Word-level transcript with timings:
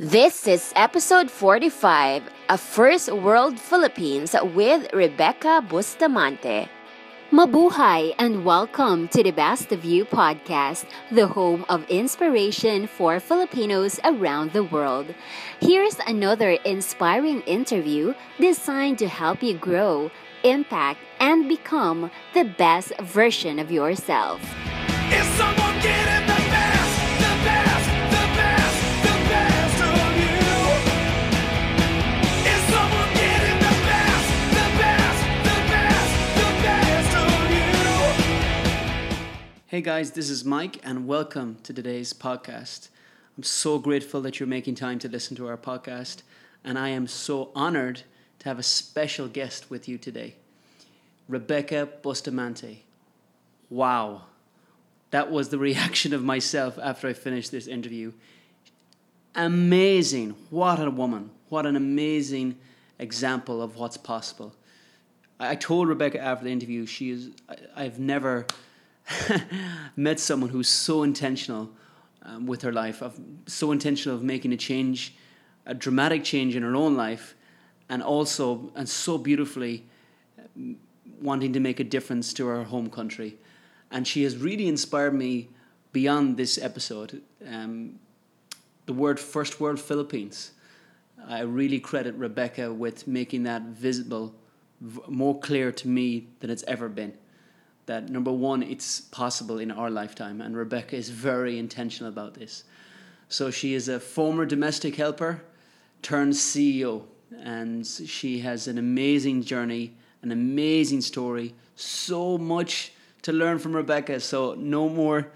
This 0.00 0.48
is 0.48 0.72
episode 0.76 1.30
45 1.30 2.22
of 2.48 2.58
First 2.58 3.12
World 3.12 3.60
Philippines 3.60 4.34
with 4.54 4.90
Rebecca 4.94 5.62
Bustamante. 5.68 6.70
Mabuhay 7.30 8.14
and 8.18 8.42
welcome 8.42 9.08
to 9.08 9.22
the 9.22 9.30
Best 9.30 9.72
of 9.72 9.84
You 9.84 10.06
podcast, 10.06 10.86
the 11.12 11.26
home 11.26 11.66
of 11.68 11.84
inspiration 11.90 12.86
for 12.86 13.20
Filipinos 13.20 14.00
around 14.02 14.54
the 14.54 14.64
world. 14.64 15.14
Here's 15.60 15.98
another 16.06 16.52
inspiring 16.64 17.42
interview 17.42 18.14
designed 18.40 18.98
to 19.00 19.06
help 19.06 19.42
you 19.42 19.58
grow, 19.58 20.10
impact, 20.44 21.00
and 21.20 21.46
become 21.46 22.10
the 22.32 22.44
best 22.44 22.98
version 23.00 23.58
of 23.58 23.70
yourself. 23.70 24.40
Hey 39.70 39.82
guys, 39.82 40.10
this 40.10 40.30
is 40.30 40.44
Mike, 40.44 40.80
and 40.82 41.06
welcome 41.06 41.58
to 41.62 41.72
today's 41.72 42.12
podcast. 42.12 42.88
I'm 43.36 43.44
so 43.44 43.78
grateful 43.78 44.20
that 44.22 44.40
you're 44.40 44.48
making 44.48 44.74
time 44.74 44.98
to 44.98 45.08
listen 45.08 45.36
to 45.36 45.46
our 45.46 45.56
podcast, 45.56 46.22
and 46.64 46.76
I 46.76 46.88
am 46.88 47.06
so 47.06 47.52
honored 47.54 48.02
to 48.40 48.48
have 48.48 48.58
a 48.58 48.64
special 48.64 49.28
guest 49.28 49.70
with 49.70 49.86
you 49.86 49.96
today 49.96 50.34
Rebecca 51.28 51.88
Bustamante. 52.02 52.82
Wow, 53.68 54.22
that 55.12 55.30
was 55.30 55.50
the 55.50 55.58
reaction 55.70 56.12
of 56.12 56.24
myself 56.24 56.76
after 56.82 57.06
I 57.06 57.12
finished 57.12 57.52
this 57.52 57.68
interview. 57.68 58.12
Amazing. 59.36 60.34
What 60.50 60.80
a 60.80 60.90
woman. 60.90 61.30
What 61.48 61.64
an 61.64 61.76
amazing 61.76 62.58
example 62.98 63.62
of 63.62 63.76
what's 63.76 63.96
possible. 63.96 64.52
I 65.38 65.54
told 65.54 65.86
Rebecca 65.86 66.20
after 66.20 66.46
the 66.46 66.50
interview, 66.50 66.86
she 66.86 67.10
is, 67.10 67.30
I've 67.76 68.00
never 68.00 68.46
met 69.96 70.20
someone 70.20 70.50
who's 70.50 70.68
so 70.68 71.02
intentional 71.02 71.70
um, 72.22 72.46
with 72.46 72.62
her 72.62 72.72
life, 72.72 73.02
of, 73.02 73.18
so 73.46 73.72
intentional 73.72 74.16
of 74.16 74.22
making 74.22 74.52
a 74.52 74.56
change, 74.56 75.14
a 75.66 75.74
dramatic 75.74 76.24
change 76.24 76.56
in 76.56 76.62
her 76.62 76.76
own 76.76 76.96
life, 76.96 77.34
and 77.88 78.02
also, 78.02 78.70
and 78.74 78.88
so 78.88 79.18
beautifully 79.18 79.86
um, 80.56 80.76
wanting 81.20 81.52
to 81.52 81.60
make 81.60 81.80
a 81.80 81.84
difference 81.84 82.32
to 82.34 82.46
her 82.46 82.64
home 82.64 82.90
country. 82.90 83.36
And 83.90 84.06
she 84.06 84.22
has 84.22 84.36
really 84.36 84.68
inspired 84.68 85.14
me 85.14 85.48
beyond 85.92 86.36
this 86.36 86.56
episode. 86.58 87.22
Um, 87.46 87.98
the 88.86 88.92
word 88.92 89.18
First 89.18 89.60
World 89.60 89.80
Philippines. 89.80 90.52
I 91.28 91.40
really 91.40 91.80
credit 91.80 92.14
Rebecca 92.14 92.72
with 92.72 93.06
making 93.06 93.42
that 93.44 93.62
visible, 93.62 94.34
more 95.08 95.38
clear 95.38 95.70
to 95.70 95.88
me 95.88 96.28
than 96.40 96.50
it's 96.50 96.64
ever 96.66 96.88
been. 96.88 97.12
That 97.90 98.08
number 98.08 98.30
one, 98.30 98.62
it's 98.62 99.00
possible 99.00 99.58
in 99.58 99.72
our 99.72 99.90
lifetime, 99.90 100.40
and 100.40 100.56
Rebecca 100.56 100.94
is 100.94 101.10
very 101.10 101.58
intentional 101.58 102.08
about 102.08 102.34
this. 102.34 102.62
So 103.28 103.50
she 103.50 103.74
is 103.74 103.88
a 103.88 103.98
former 103.98 104.46
domestic 104.46 104.94
helper 104.94 105.42
turned 106.00 106.34
CEO, 106.34 107.02
and 107.36 107.84
she 107.84 108.38
has 108.38 108.68
an 108.68 108.78
amazing 108.78 109.42
journey, 109.42 109.96
an 110.22 110.30
amazing 110.30 111.00
story, 111.00 111.52
so 111.74 112.38
much 112.38 112.92
to 113.22 113.32
learn 113.32 113.58
from 113.58 113.74
Rebecca. 113.74 114.20
So 114.20 114.54
no 114.54 114.88
more 114.88 115.32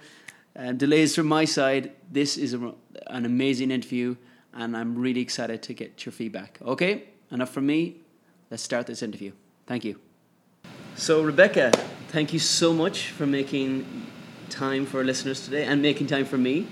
uh, 0.55 0.71
delays 0.71 1.17
from 1.17 1.27
my 1.27 1.47
side. 1.47 1.91
This 2.13 2.37
is 2.37 2.55
a, 2.55 2.73
an 3.09 3.27
amazing 3.27 3.73
interview, 3.73 4.15
and 4.53 4.77
I'm 4.77 4.95
really 4.97 5.23
excited 5.23 5.61
to 5.65 5.75
get 5.75 6.07
your 6.07 6.13
feedback. 6.13 6.61
Okay, 6.65 7.09
enough 7.33 7.51
from 7.51 7.67
me. 7.67 7.97
Let's 8.49 8.63
start 8.63 8.87
this 8.87 9.03
interview. 9.03 9.33
Thank 9.67 9.85
you. 9.85 9.99
So, 10.95 11.25
Rebecca, 11.25 11.73
thank 12.15 12.33
you 12.33 12.39
so 12.39 12.73
much 12.73 13.11
for 13.11 13.27
making 13.27 13.85
time 14.49 14.87
for 14.87 14.99
our 14.99 15.05
listeners 15.05 15.45
today 15.45 15.65
and 15.65 15.83
making 15.83 16.07
time 16.07 16.25
for 16.25 16.39
me. 16.39 16.65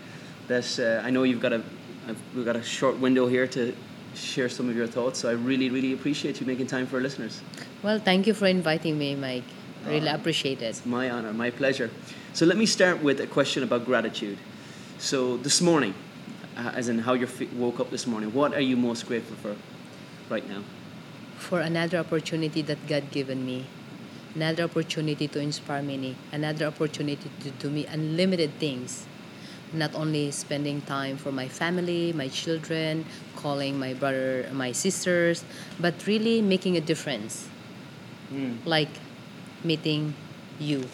That 0.46 0.66
uh, 0.78 1.04
I 1.06 1.10
know 1.10 1.24
you've 1.24 1.40
got 1.40 1.52
a 1.52 1.62
I've, 2.08 2.20
we've 2.34 2.44
got 2.44 2.54
a 2.54 2.62
short 2.62 2.96
window 2.98 3.26
here 3.26 3.46
to 3.48 3.74
share 4.14 4.48
some 4.48 4.68
of 4.68 4.76
your 4.76 4.86
thoughts. 4.86 5.18
So 5.18 5.28
I 5.28 5.32
really, 5.32 5.68
really 5.68 5.92
appreciate 5.92 6.40
you 6.40 6.46
making 6.46 6.68
time 6.68 6.86
for 6.86 6.96
our 6.96 7.02
listeners. 7.02 7.40
Well, 7.82 7.98
thank 7.98 8.26
you 8.28 8.34
for 8.34 8.46
inviting 8.46 8.96
me, 8.98 9.16
Mike. 9.16 9.48
I 9.84 9.90
really 9.90 10.10
Oh. 10.10 10.14
appreciate 10.14 10.62
it. 10.62 10.80
My 10.86 11.10
honor, 11.10 11.32
my 11.32 11.50
pleasure. 11.50 11.90
So 12.34 12.46
let 12.46 12.56
me 12.56 12.66
start 12.66 13.02
with 13.02 13.20
a 13.20 13.26
question 13.26 13.62
about 13.64 13.84
gratitude. 13.84 14.38
So 14.98 15.38
this 15.38 15.60
morning, 15.60 15.94
uh, 16.56 16.70
as 16.74 16.88
in 16.88 17.00
how 17.00 17.14
you 17.14 17.26
woke 17.56 17.80
up 17.80 17.90
this 17.90 18.06
morning, 18.06 18.32
what 18.32 18.54
are 18.54 18.60
you 18.70 18.76
most 18.76 19.06
grateful 19.08 19.36
for 19.42 19.56
right 20.32 20.48
now? 20.48 20.62
For 21.36 21.60
another 21.60 21.98
opportunity 21.98 22.62
that 22.62 22.86
God 22.86 23.10
given 23.10 23.44
me, 23.44 23.66
another 24.34 24.64
opportunity 24.64 25.28
to 25.28 25.40
inspire 25.40 25.82
many, 25.82 26.16
another 26.32 26.66
opportunity 26.66 27.30
to 27.40 27.50
do 27.50 27.70
me 27.70 27.86
unlimited 27.86 28.50
things. 28.58 29.06
Not 29.72 29.94
only 29.94 30.30
spending 30.30 30.82
time 30.82 31.16
for 31.16 31.32
my 31.32 31.48
family, 31.48 32.12
my 32.12 32.28
children, 32.28 33.06
calling 33.36 33.78
my 33.78 33.94
brother, 33.94 34.48
my 34.52 34.72
sisters, 34.72 35.44
but 35.80 36.06
really 36.06 36.42
making 36.42 36.76
a 36.76 36.80
difference. 36.80 37.48
Like 38.64 38.90
meeting 39.64 40.14
you. 40.58 40.84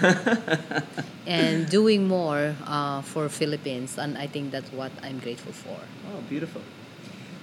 and 1.26 1.68
doing 1.70 2.08
more 2.08 2.54
uh, 2.66 3.00
for 3.02 3.28
Philippines, 3.28 3.98
and 3.98 4.18
I 4.18 4.26
think 4.26 4.50
that's 4.50 4.70
what 4.72 4.90
I'm 5.02 5.18
grateful 5.20 5.52
for. 5.52 5.78
Oh, 6.10 6.20
beautiful. 6.28 6.60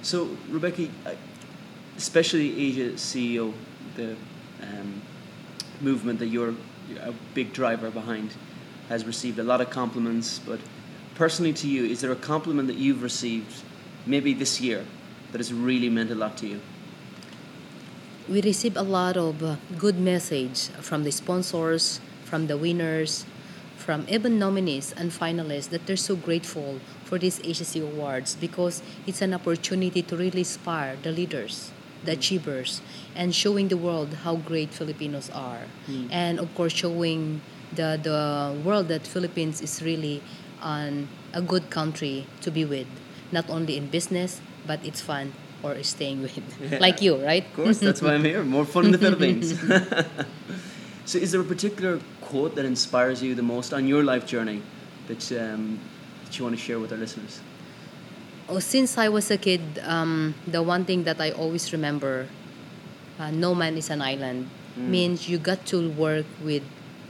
So, 0.02 0.36
Rebecca, 0.50 0.90
uh, 1.06 1.16
especially 1.98 2.52
Asia 2.68 2.92
CEO, 3.00 3.54
the 3.96 4.16
um, 4.62 5.02
movement 5.84 6.20
that 6.20 6.28
you're 6.28 6.56
a 7.02 7.14
big 7.34 7.54
driver 7.54 7.92
behind, 7.92 8.34
has 8.90 9.06
received 9.06 9.40
a 9.40 9.44
lot 9.44 9.62
of 9.62 9.70
compliments. 9.70 10.40
But 10.40 10.60
personally, 11.16 11.54
to 11.54 11.68
you, 11.68 11.86
is 11.86 12.02
there 12.02 12.12
a 12.12 12.16
compliment 12.16 12.68
that 12.68 12.78
you've 12.78 13.04
received, 13.04 13.64
maybe 14.06 14.34
this 14.34 14.60
year, 14.62 14.86
that 15.32 15.40
has 15.40 15.54
really 15.54 15.90
meant 15.90 16.12
a 16.12 16.16
lot 16.16 16.38
to 16.38 16.48
you? 16.48 16.62
we 18.30 18.42
receive 18.42 18.78
a 18.78 18.82
lot 18.82 19.18
of 19.18 19.44
uh, 19.44 19.58
good 19.78 20.00
message 20.00 20.70
from 20.80 21.04
the 21.04 21.12
sponsors, 21.12 22.00
from 22.24 22.48
the 22.48 22.56
winners, 22.56 23.26
from 23.76 24.06
even 24.08 24.40
nominees 24.40 24.94
and 24.94 25.12
finalists 25.12 25.70
that 25.70 25.86
they're 25.86 25.98
so 25.98 26.16
grateful 26.16 26.80
for 27.04 27.20
these 27.20 27.42
Asia 27.44 27.66
CEO 27.66 27.84
awards 27.84 28.36
because 28.36 28.82
it's 29.06 29.22
an 29.22 29.34
opportunity 29.34 30.02
to 30.02 30.16
really 30.16 30.40
inspire 30.40 30.96
the 31.04 31.12
leaders, 31.12 31.72
the 32.06 32.12
achievers, 32.14 32.82
and 33.16 33.34
showing 33.34 33.68
the 33.68 33.78
world 33.78 34.14
how 34.24 34.36
great 34.38 34.74
Filipinos 34.74 35.30
are. 35.32 35.62
And 36.12 36.40
of 36.40 36.54
course, 36.56 36.74
showing 36.74 37.42
the, 37.74 38.00
the 38.02 38.60
world 38.64 38.88
that 38.90 39.06
Philippines 39.08 39.62
is 39.62 39.82
really 39.82 40.22
an, 40.62 41.08
a 41.34 41.42
good 41.42 41.70
country 41.70 42.28
to 42.42 42.52
be 42.52 42.66
with, 42.66 42.88
not 43.32 43.50
only 43.50 43.78
in 43.78 43.88
business, 43.88 44.42
but 44.66 44.84
it's 44.86 45.02
fun 45.02 45.34
or 45.64 45.82
staying 45.84 46.22
with. 46.22 46.80
like 46.80 47.02
you, 47.02 47.16
right? 47.16 47.46
Of 47.46 47.54
course, 47.54 47.80
that's 47.80 48.02
why 48.02 48.14
I'm 48.14 48.24
here. 48.24 48.44
More 48.44 48.66
fun 48.66 48.86
in 48.86 48.92
the 48.92 48.98
Philippines. 48.98 49.60
so, 51.06 51.18
is 51.18 51.32
there 51.32 51.42
a 51.42 51.46
particular 51.46 52.00
quote 52.22 52.56
that 52.56 52.66
inspires 52.66 53.24
you 53.24 53.36
the 53.36 53.44
most 53.44 53.74
on 53.74 53.88
your 53.88 54.04
life 54.04 54.26
journey 54.26 54.62
that, 55.08 55.32
um, 55.32 55.80
that 56.26 56.38
you 56.38 56.44
want 56.44 56.56
to 56.56 56.62
share 56.62 56.80
with 56.80 56.92
our 56.92 56.98
listeners? 56.98 57.40
Oh, 58.50 58.60
since 58.60 58.98
I 58.98 59.10
was 59.10 59.32
a 59.32 59.38
kid, 59.38 59.62
um, 59.84 60.36
the 60.46 60.62
one 60.62 60.86
thing 60.86 61.04
that 61.06 61.20
I 61.22 61.32
always 61.32 61.72
remember, 61.72 62.28
uh, 63.20 63.32
no 63.32 63.56
man 63.56 63.78
is 63.78 63.90
an 63.90 64.02
island, 64.02 64.50
means 64.76 65.30
you 65.30 65.38
got 65.38 65.66
to 65.68 65.90
work 65.92 66.26
with 66.44 66.64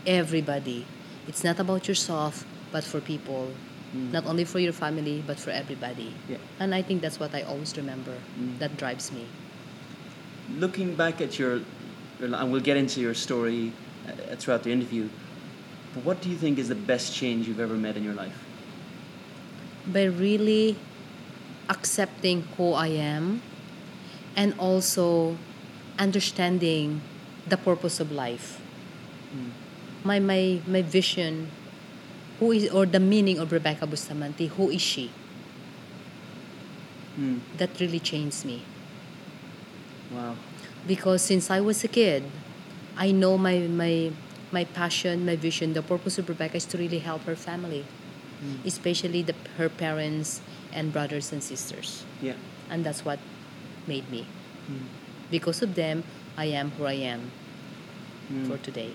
everybody. 0.05 0.85
It's 1.27 1.43
not 1.43 1.59
about 1.59 1.87
yourself, 1.87 2.45
but 2.71 2.83
for 2.83 2.99
people. 2.99 3.49
Not 3.93 4.25
only 4.25 4.43
for 4.43 4.59
your 4.59 4.73
family, 4.73 5.23
but 5.25 5.39
for 5.39 5.51
everybody. 5.51 6.15
Yeah. 6.27 6.37
And 6.59 6.73
I 6.73 6.81
think 6.81 7.01
that's 7.01 7.19
what 7.19 7.33
I 7.35 7.43
always 7.43 7.77
remember. 7.77 8.17
That 8.57 8.75
drives 8.75 9.11
me. 9.11 9.27
Looking 10.57 10.95
back 10.95 11.21
at 11.21 11.37
your, 11.37 11.61
your 12.19 12.33
and 12.33 12.51
we'll 12.51 12.61
get 12.61 12.75
into 12.75 13.01
your 13.01 13.13
story 13.13 13.71
uh, 14.07 14.35
throughout 14.35 14.63
the 14.63 14.71
interview, 14.71 15.09
but 15.93 16.03
what 16.03 16.21
do 16.21 16.29
you 16.29 16.35
think 16.35 16.57
is 16.57 16.69
the 16.69 16.75
best 16.75 17.13
change 17.13 17.47
you've 17.47 17.59
ever 17.59 17.75
made 17.75 17.95
in 17.95 18.03
your 18.03 18.15
life? 18.15 18.35
by 19.87 20.03
really 20.03 20.77
accepting 21.69 22.43
who 22.57 22.73
I 22.73 22.87
am 22.87 23.41
and 24.35 24.53
also 24.57 25.37
understanding 25.99 27.01
the 27.47 27.57
purpose 27.57 27.99
of 27.99 28.11
life. 28.11 28.59
My, 30.03 30.19
my, 30.19 30.61
my 30.67 30.81
vision, 30.81 31.49
who 32.39 32.51
is, 32.51 32.69
or 32.71 32.85
the 32.85 32.99
meaning 32.99 33.39
of 33.39 33.51
Rebecca 33.51 33.87
Bustamante, 33.87 34.47
who 34.47 34.69
is 34.69 34.81
she? 34.81 35.11
Hmm. 37.15 37.39
That 37.57 37.79
really 37.79 37.99
changed 37.99 38.45
me. 38.45 38.63
Wow. 40.11 40.35
because 40.87 41.21
since 41.21 41.49
I 41.49 41.59
was 41.61 41.83
a 41.83 41.87
kid, 41.87 42.23
I 42.97 43.11
know 43.11 43.37
my 43.37 43.59
my 43.65 44.11
my 44.51 44.65
passion, 44.65 45.25
my 45.25 45.35
vision, 45.35 45.73
the 45.73 45.81
purpose 45.81 46.19
of 46.19 46.29
Rebecca 46.29 46.57
is 46.57 46.65
to 46.67 46.77
really 46.77 46.99
help 46.99 47.23
her 47.23 47.35
family, 47.35 47.85
especially 48.65 49.23
the, 49.23 49.33
her 49.57 49.69
parents 49.69 50.41
and 50.73 50.91
brothers 50.91 51.31
and 51.31 51.41
sisters. 51.41 52.05
Yeah. 52.21 52.33
And 52.69 52.85
that's 52.85 53.05
what 53.05 53.19
made 53.87 54.09
me. 54.09 54.25
Hmm. 54.67 54.85
Because 55.31 55.61
of 55.61 55.75
them, 55.75 56.03
I 56.37 56.45
am 56.45 56.71
who 56.71 56.85
I 56.85 56.93
am 56.93 57.31
hmm. 58.27 58.49
for 58.49 58.57
today. 58.57 58.91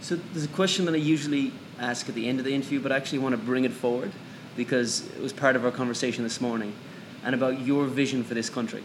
So 0.00 0.16
there's 0.16 0.44
a 0.44 0.48
question 0.48 0.84
that 0.86 0.94
I 0.94 0.98
usually 0.98 1.52
ask 1.78 2.08
at 2.08 2.14
the 2.14 2.28
end 2.28 2.38
of 2.38 2.44
the 2.44 2.54
interview, 2.54 2.80
but 2.80 2.92
I 2.92 2.96
actually 2.96 3.18
want 3.18 3.34
to 3.34 3.40
bring 3.40 3.64
it 3.64 3.72
forward 3.72 4.12
because 4.56 5.06
it 5.16 5.20
was 5.20 5.32
part 5.32 5.56
of 5.56 5.64
our 5.64 5.70
conversation 5.70 6.24
this 6.24 6.40
morning, 6.40 6.74
and 7.24 7.34
about 7.34 7.60
your 7.60 7.86
vision 7.86 8.24
for 8.24 8.34
this 8.34 8.50
country. 8.50 8.82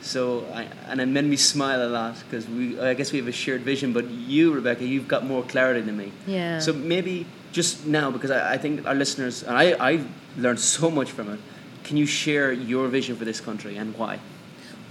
So, 0.00 0.46
I, 0.54 0.68
and 0.86 1.00
it 1.00 1.06
made 1.06 1.24
me 1.24 1.36
smile 1.36 1.82
a 1.82 1.88
lot 1.88 2.16
because 2.24 2.46
we, 2.48 2.78
I 2.78 2.94
guess 2.94 3.12
we 3.12 3.18
have 3.18 3.26
a 3.26 3.32
shared 3.32 3.62
vision. 3.62 3.92
But 3.92 4.08
you, 4.10 4.52
Rebecca, 4.52 4.84
you've 4.84 5.08
got 5.08 5.24
more 5.24 5.42
clarity 5.42 5.80
than 5.80 5.96
me. 5.96 6.12
Yeah. 6.26 6.60
So 6.60 6.72
maybe 6.72 7.26
just 7.56 7.86
now, 7.86 8.10
because 8.10 8.30
I, 8.30 8.54
I 8.54 8.58
think 8.58 8.86
our 8.86 8.94
listeners, 8.94 9.42
and 9.42 9.56
I, 9.56 9.74
I've 9.80 10.06
learned 10.36 10.60
so 10.60 10.90
much 10.90 11.10
from 11.10 11.32
it. 11.32 11.40
Can 11.84 11.96
you 11.96 12.04
share 12.04 12.52
your 12.52 12.86
vision 12.88 13.16
for 13.16 13.24
this 13.24 13.40
country 13.40 13.78
and 13.78 13.96
why? 13.96 14.20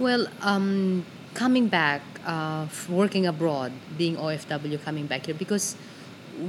Well, 0.00 0.26
um, 0.42 1.06
coming 1.32 1.68
back, 1.68 2.02
uh, 2.26 2.66
working 2.90 3.24
abroad, 3.26 3.70
being 3.96 4.16
OFW, 4.16 4.82
coming 4.82 5.06
back 5.06 5.26
here, 5.26 5.34
because 5.36 5.76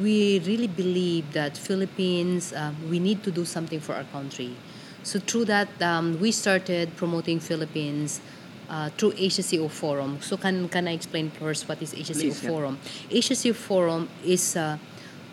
we 0.01 0.39
really 0.39 0.67
believe 0.67 1.31
that 1.33 1.55
Philippines, 1.55 2.51
uh, 2.51 2.73
we 2.89 2.97
need 2.99 3.23
to 3.23 3.31
do 3.31 3.45
something 3.45 3.79
for 3.79 3.93
our 3.93 4.05
country. 4.05 4.55
So 5.03 5.19
through 5.19 5.45
that, 5.45 5.69
um, 5.81 6.19
we 6.19 6.31
started 6.31 6.97
promoting 6.97 7.39
Philippines 7.39 8.21
uh, 8.69 8.89
through 8.97 9.13
Asia 9.17 9.43
CEO 9.43 9.69
Forum. 9.69 10.17
So 10.21 10.35
can, 10.35 10.67
can 10.67 10.87
I 10.87 10.93
explain 10.93 11.29
first 11.29 11.69
what 11.69 11.79
is 11.81 11.93
Asia 11.93 12.13
CEO 12.13 12.21
Please, 12.21 12.43
yeah. 12.43 12.49
Forum? 12.49 12.79
Asia 13.11 13.35
CEO 13.35 13.55
Forum 13.55 14.09
is 14.25 14.57
uh, 14.57 14.77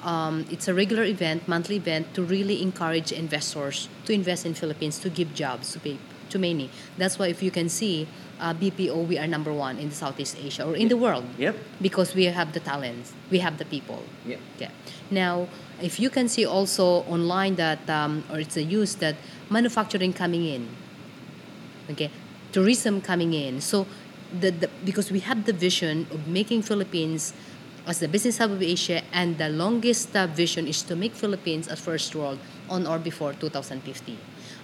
um, 0.05 0.45
it's 0.51 0.69
a 0.69 0.75
regular 0.75 1.03
event, 1.05 1.49
monthly 1.49 1.77
event 1.77 2.15
to 2.15 2.23
really 2.23 2.63
encourage 2.63 3.11
investors 3.13 3.89
to 4.05 4.13
invest 4.13 4.45
in 4.47 4.55
Philippines 4.55 4.99
to 5.01 5.09
give 5.11 5.35
jobs 5.35 5.73
to 5.73 5.81
pay, 5.81 5.99
to 6.31 6.39
many. 6.39 6.71
That's 6.99 7.19
why 7.19 7.29
if 7.29 7.43
you 7.43 7.51
can 7.51 7.69
see, 7.69 8.07
uh, 8.41 8.53
BPO 8.53 9.07
we 9.09 9.19
are 9.19 9.27
number 9.27 9.53
one 9.53 9.79
in 9.79 9.91
Southeast 9.91 10.37
Asia 10.39 10.65
or 10.67 10.77
in 10.77 10.89
the 10.89 10.97
world 10.97 11.25
Yep. 11.39 11.57
because 11.81 12.15
we 12.15 12.25
have 12.25 12.53
the 12.53 12.61
talents, 12.61 13.13
we 13.31 13.39
have 13.39 13.59
the 13.59 13.65
people. 13.65 14.03
Yep. 14.27 14.41
Yeah. 14.59 14.71
Now, 15.11 15.49
if 15.81 15.99
you 15.99 16.11
can 16.11 16.29
see 16.29 16.45
also 16.45 17.03
online 17.09 17.57
that, 17.57 17.89
um, 17.89 18.25
or 18.31 18.39
it's 18.39 18.57
a 18.57 18.63
use 18.63 18.97
that 18.97 19.17
manufacturing 19.51 20.13
coming 20.13 20.45
in, 20.45 20.69
okay, 21.91 22.11
tourism 22.53 23.01
coming 23.01 23.33
in. 23.35 23.61
So, 23.61 23.87
the, 24.41 24.51
the 24.51 24.69
because 24.85 25.13
we 25.13 25.21
have 25.21 25.45
the 25.45 25.53
vision 25.53 26.07
of 26.11 26.27
making 26.27 26.63
Philippines 26.63 27.33
as 27.87 28.01
the 28.01 28.09
business 28.09 28.39
hub 28.39 28.51
of 28.51 28.63
Asia, 28.63 29.03
and 29.13 29.39
the 29.39 29.49
longest 29.49 30.11
vision 30.35 30.67
is 30.67 30.83
to 30.83 30.97
make 30.97 31.15
Philippines 31.15 31.69
a 31.69 31.77
first 31.77 32.15
world 32.15 32.39
on 32.69 32.87
or 32.87 32.99
before 32.99 33.33
2050. 33.35 34.19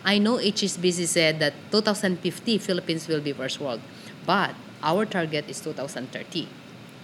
I 0.05 0.19
know 0.19 0.37
HSBC 0.37 1.07
said 1.07 1.39
that 1.41 1.53
2050 1.71 2.59
Philippines 2.59 3.07
will 3.07 3.21
be 3.21 3.33
first 3.33 3.61
world, 3.61 3.81
but 4.25 4.55
our 4.83 5.05
target 5.05 5.45
is 5.49 5.61
2030. 5.61 6.49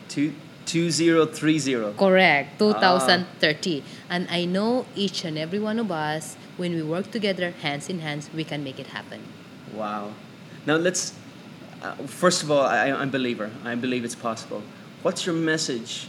Two, 0.08 0.32
2030. 0.64 1.94
Correct, 1.98 2.58
2030. 2.58 3.84
And 4.08 4.26
I 4.30 4.46
know 4.46 4.86
each 4.94 5.24
and 5.24 5.36
every 5.36 5.58
one 5.58 5.78
of 5.78 5.90
us, 5.90 6.36
when 6.56 6.72
we 6.72 6.82
work 6.82 7.10
together, 7.10 7.50
hands 7.50 7.88
in 7.90 8.00
hands, 8.00 8.30
we 8.34 8.44
can 8.44 8.64
make 8.64 8.80
it 8.80 8.88
happen. 8.88 9.20
Wow. 9.74 10.12
Now 10.64 10.76
let's. 10.76 11.14
Uh, 11.82 11.94
first 12.06 12.42
of 12.42 12.50
all, 12.50 12.62
I, 12.64 12.90
I'm 12.90 13.08
a 13.08 13.12
believer. 13.12 13.50
I 13.64 13.74
believe 13.74 14.04
it's 14.04 14.14
possible. 14.14 14.62
What's 15.02 15.26
your 15.26 15.34
message 15.34 16.08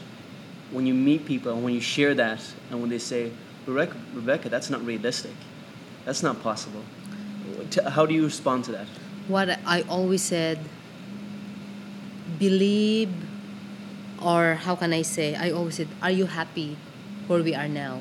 when 0.72 0.86
you 0.86 0.94
meet 0.94 1.25
people 1.25 1.54
and 1.54 1.63
when 1.63 1.74
you 1.74 1.81
share 1.81 2.13
that 2.16 2.42
and 2.72 2.81
when 2.81 2.89
they 2.89 3.00
say, 3.00 3.31
Rebecca, 3.66 3.95
Rebecca 4.13 4.50
that's 4.50 4.69
not 4.69 4.84
realistic. 4.86 5.36
That's 6.06 6.24
not 6.24 6.42
possible. 6.42 6.84
How 7.88 8.06
do 8.06 8.13
you 8.13 8.24
respond 8.24 8.66
to 8.66 8.72
that? 8.72 8.88
What 9.28 9.60
I 9.66 9.81
always 9.89 10.22
said, 10.24 10.60
believe, 12.39 13.12
or 14.24 14.56
how 14.56 14.75
can 14.75 14.94
I 14.94 15.01
say, 15.01 15.36
I 15.36 15.51
always 15.51 15.75
said, 15.75 15.90
are 16.01 16.12
you 16.12 16.25
happy 16.25 16.78
where 17.28 17.44
we 17.44 17.54
are 17.54 17.68
now? 17.68 18.00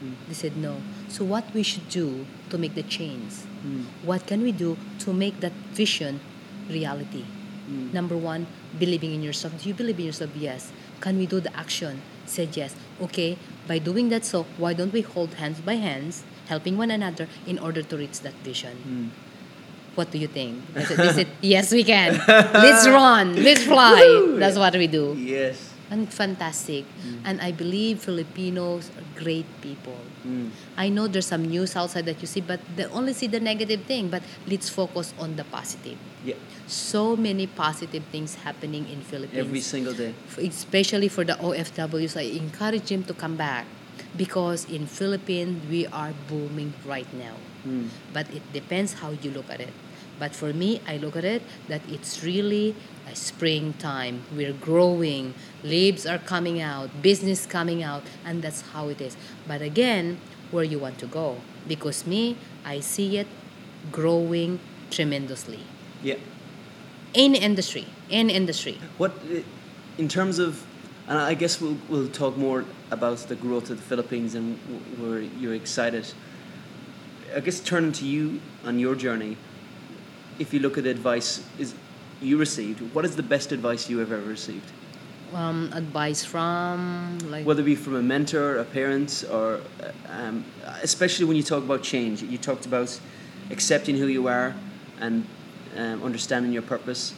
Hmm. 0.00 0.12
They 0.28 0.34
said 0.34 0.56
no. 0.56 0.80
So 1.08 1.24
what 1.24 1.44
we 1.52 1.62
should 1.62 1.88
do 1.88 2.26
to 2.50 2.58
make 2.58 2.74
the 2.74 2.82
change? 2.82 3.32
Hmm. 3.62 3.84
What 4.02 4.26
can 4.26 4.42
we 4.42 4.52
do 4.52 4.76
to 5.00 5.12
make 5.12 5.40
that 5.40 5.52
vision 5.76 6.20
reality? 6.68 7.24
Mm. 7.68 7.92
Number 7.92 8.16
one, 8.16 8.46
believing 8.78 9.14
in 9.14 9.22
yourself. 9.22 9.62
Do 9.62 9.68
you 9.68 9.74
believe 9.74 9.98
in 9.98 10.06
yourself? 10.06 10.30
Yes. 10.34 10.72
Can 11.00 11.18
we 11.18 11.26
do 11.26 11.40
the 11.40 11.54
action? 11.56 12.02
Said 12.26 12.56
yes. 12.56 12.74
Okay, 13.00 13.36
by 13.66 13.78
doing 13.78 14.08
that 14.10 14.24
so, 14.24 14.46
why 14.58 14.72
don't 14.74 14.92
we 14.92 15.00
hold 15.00 15.34
hands 15.34 15.60
by 15.60 15.74
hands, 15.74 16.24
helping 16.46 16.76
one 16.76 16.90
another 16.90 17.28
in 17.46 17.58
order 17.58 17.82
to 17.82 17.96
reach 17.96 18.20
that 18.20 18.34
vision? 18.44 18.76
Mm. 18.86 19.10
What 19.94 20.10
do 20.10 20.18
you 20.18 20.26
think? 20.26 20.62
I 20.74 20.84
said, 20.84 20.96
they 20.96 21.12
said, 21.12 21.28
yes, 21.42 21.70
we 21.70 21.84
can. 21.84 22.16
Let's 22.26 22.86
run. 22.88 23.42
Let's 23.42 23.64
fly. 23.64 24.36
That's 24.38 24.56
what 24.56 24.74
we 24.74 24.86
do. 24.86 25.14
Yes. 25.18 25.71
And 25.92 26.08
fantastic. 26.08 26.88
And 27.22 27.36
I 27.44 27.52
believe 27.52 28.00
Filipinos 28.00 28.88
are 28.96 29.04
great 29.12 29.44
people. 29.60 30.00
Mm. 30.24 30.48
I 30.74 30.88
know 30.88 31.06
there's 31.06 31.28
some 31.28 31.44
news 31.44 31.76
outside 31.76 32.06
that 32.06 32.16
you 32.22 32.26
see, 32.26 32.40
but 32.40 32.60
they 32.76 32.86
only 32.86 33.12
see 33.12 33.26
the 33.26 33.40
negative 33.40 33.84
thing. 33.84 34.08
But 34.08 34.22
let's 34.48 34.72
focus 34.72 35.12
on 35.20 35.36
the 35.36 35.44
positive. 35.44 35.98
Yeah. 36.24 36.40
So 36.66 37.14
many 37.14 37.46
positive 37.46 38.04
things 38.08 38.36
happening 38.36 38.88
in 38.88 39.02
Philippines. 39.02 39.44
Every 39.44 39.60
single 39.60 39.92
day. 39.92 40.14
Especially 40.38 41.08
for 41.08 41.28
the 41.28 41.34
OFWs, 41.34 42.16
I 42.16 42.40
encourage 42.40 42.88
them 42.88 43.04
to 43.04 43.12
come 43.12 43.36
back 43.36 43.66
because 44.16 44.64
in 44.72 44.86
Philippines 44.86 45.60
we 45.68 45.86
are 45.88 46.16
booming 46.26 46.72
right 46.86 47.12
now. 47.12 47.36
Mm. 47.68 47.88
But 48.16 48.32
it 48.32 48.40
depends 48.56 48.94
how 48.94 49.10
you 49.10 49.30
look 49.30 49.50
at 49.50 49.60
it. 49.60 49.76
But 50.22 50.36
for 50.36 50.52
me, 50.52 50.80
I 50.86 50.98
look 50.98 51.16
at 51.16 51.24
it 51.24 51.42
that 51.66 51.80
it's 51.88 52.22
really 52.22 52.76
a 53.10 53.16
springtime. 53.16 54.22
We're 54.36 54.52
growing, 54.52 55.34
leaves 55.64 56.06
are 56.06 56.18
coming 56.18 56.60
out, 56.60 57.02
business 57.02 57.44
coming 57.44 57.82
out, 57.82 58.04
and 58.24 58.40
that's 58.40 58.60
how 58.60 58.86
it 58.86 59.00
is. 59.00 59.16
But 59.48 59.62
again, 59.62 60.20
where 60.52 60.62
you 60.62 60.78
want 60.78 60.98
to 60.98 61.06
go? 61.06 61.38
Because 61.66 62.06
me, 62.06 62.36
I 62.64 62.78
see 62.78 63.18
it 63.18 63.26
growing 63.90 64.60
tremendously. 64.92 65.58
Yeah. 66.04 66.18
In 67.14 67.34
industry, 67.34 67.86
in 68.08 68.30
industry. 68.30 68.78
What, 68.98 69.10
uh, 69.28 69.40
in 69.98 70.06
terms 70.06 70.38
of, 70.38 70.64
and 71.08 71.18
I 71.18 71.34
guess 71.34 71.60
we'll, 71.60 71.78
we'll 71.88 72.06
talk 72.06 72.36
more 72.36 72.64
about 72.92 73.18
the 73.26 73.34
growth 73.34 73.70
of 73.70 73.78
the 73.78 73.82
Philippines 73.82 74.36
and 74.36 74.56
where 75.00 75.18
you're 75.18 75.54
excited. 75.54 76.06
I 77.34 77.40
guess 77.40 77.58
turning 77.58 77.90
to 77.94 78.06
you 78.06 78.40
on 78.64 78.78
your 78.78 78.94
journey, 78.94 79.36
if 80.38 80.52
you 80.54 80.60
look 80.60 80.78
at 80.78 80.84
the 80.84 80.90
advice 80.90 81.42
is 81.58 81.74
you 82.20 82.38
received, 82.38 82.80
what 82.94 83.04
is 83.04 83.16
the 83.16 83.22
best 83.22 83.52
advice 83.52 83.90
you 83.90 83.98
have 83.98 84.12
ever 84.12 84.22
received? 84.22 84.70
Um, 85.34 85.70
advice 85.72 86.24
from 86.24 87.18
like 87.30 87.46
Whether 87.46 87.62
it 87.62 87.64
be 87.64 87.74
from 87.74 87.96
a 87.96 88.02
mentor, 88.02 88.58
a 88.58 88.64
parent, 88.64 89.24
or 89.30 89.60
uh, 89.82 89.90
um, 90.10 90.44
especially 90.82 91.24
when 91.24 91.36
you 91.36 91.42
talk 91.42 91.62
about 91.64 91.82
change, 91.82 92.22
you 92.22 92.38
talked 92.38 92.66
about 92.66 93.00
accepting 93.50 93.96
who 93.96 94.06
you 94.06 94.28
are 94.28 94.54
and 95.00 95.26
um, 95.76 96.02
understanding 96.02 96.52
your 96.52 96.62
purpose. 96.62 97.14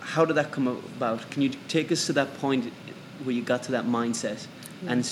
How 0.00 0.24
did 0.24 0.34
that 0.34 0.50
come 0.50 0.66
about? 0.66 1.30
Can 1.30 1.42
you 1.42 1.50
take 1.68 1.92
us 1.92 2.06
to 2.06 2.12
that 2.14 2.36
point 2.38 2.72
where 3.22 3.34
you 3.34 3.42
got 3.42 3.62
to 3.64 3.72
that 3.72 3.86
mindset? 3.86 4.46
And 4.88 5.08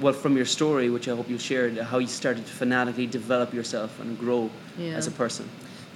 well, 0.00 0.12
from 0.12 0.36
your 0.36 0.46
story, 0.46 0.90
which 0.90 1.08
I 1.08 1.14
hope 1.16 1.28
you 1.28 1.38
shared, 1.38 1.76
how 1.76 1.98
you 1.98 2.06
started 2.06 2.46
to 2.46 2.52
fanatically 2.52 3.06
develop 3.06 3.52
yourself 3.52 4.00
and 4.00 4.18
grow 4.18 4.50
Yeah. 4.78 4.96
as 4.96 5.06
a 5.06 5.10
person. 5.10 5.48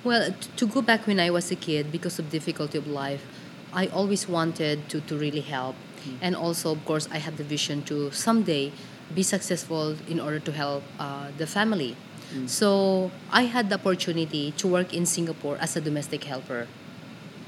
Well, 0.05 0.35
to 0.57 0.67
go 0.67 0.83
back 0.83 1.07
when 1.07 1.19
I 1.19 1.31
was 1.31 1.51
a 1.51 1.57
kid, 1.57 1.91
because 1.91 2.19
of 2.19 2.31
difficulty 2.31 2.79
of 2.79 2.87
life, 2.87 3.25
I 3.73 3.89
always 3.89 4.29
wanted 4.29 4.89
to, 4.91 5.01
to 5.03 5.17
really 5.17 5.41
help. 5.41 5.75
And 6.21 6.37
also, 6.37 6.71
of 6.71 6.85
course, 6.85 7.09
I 7.11 7.19
had 7.19 7.37
the 7.37 7.43
vision 7.43 7.83
to 7.85 8.13
someday 8.13 8.71
be 9.13 9.25
successful 9.25 9.97
in 10.09 10.21
order 10.21 10.39
to 10.39 10.53
help 10.53 10.85
uh, 11.01 11.31
the 11.37 11.47
family. 11.47 11.97
So 12.47 13.11
I 13.31 13.43
had 13.43 13.71
the 13.71 13.77
opportunity 13.77 14.53
to 14.53 14.69
work 14.69 14.93
in 14.93 15.07
Singapore 15.07 15.57
as 15.61 15.77
a 15.77 15.81
domestic 15.81 16.25
helper. 16.25 16.67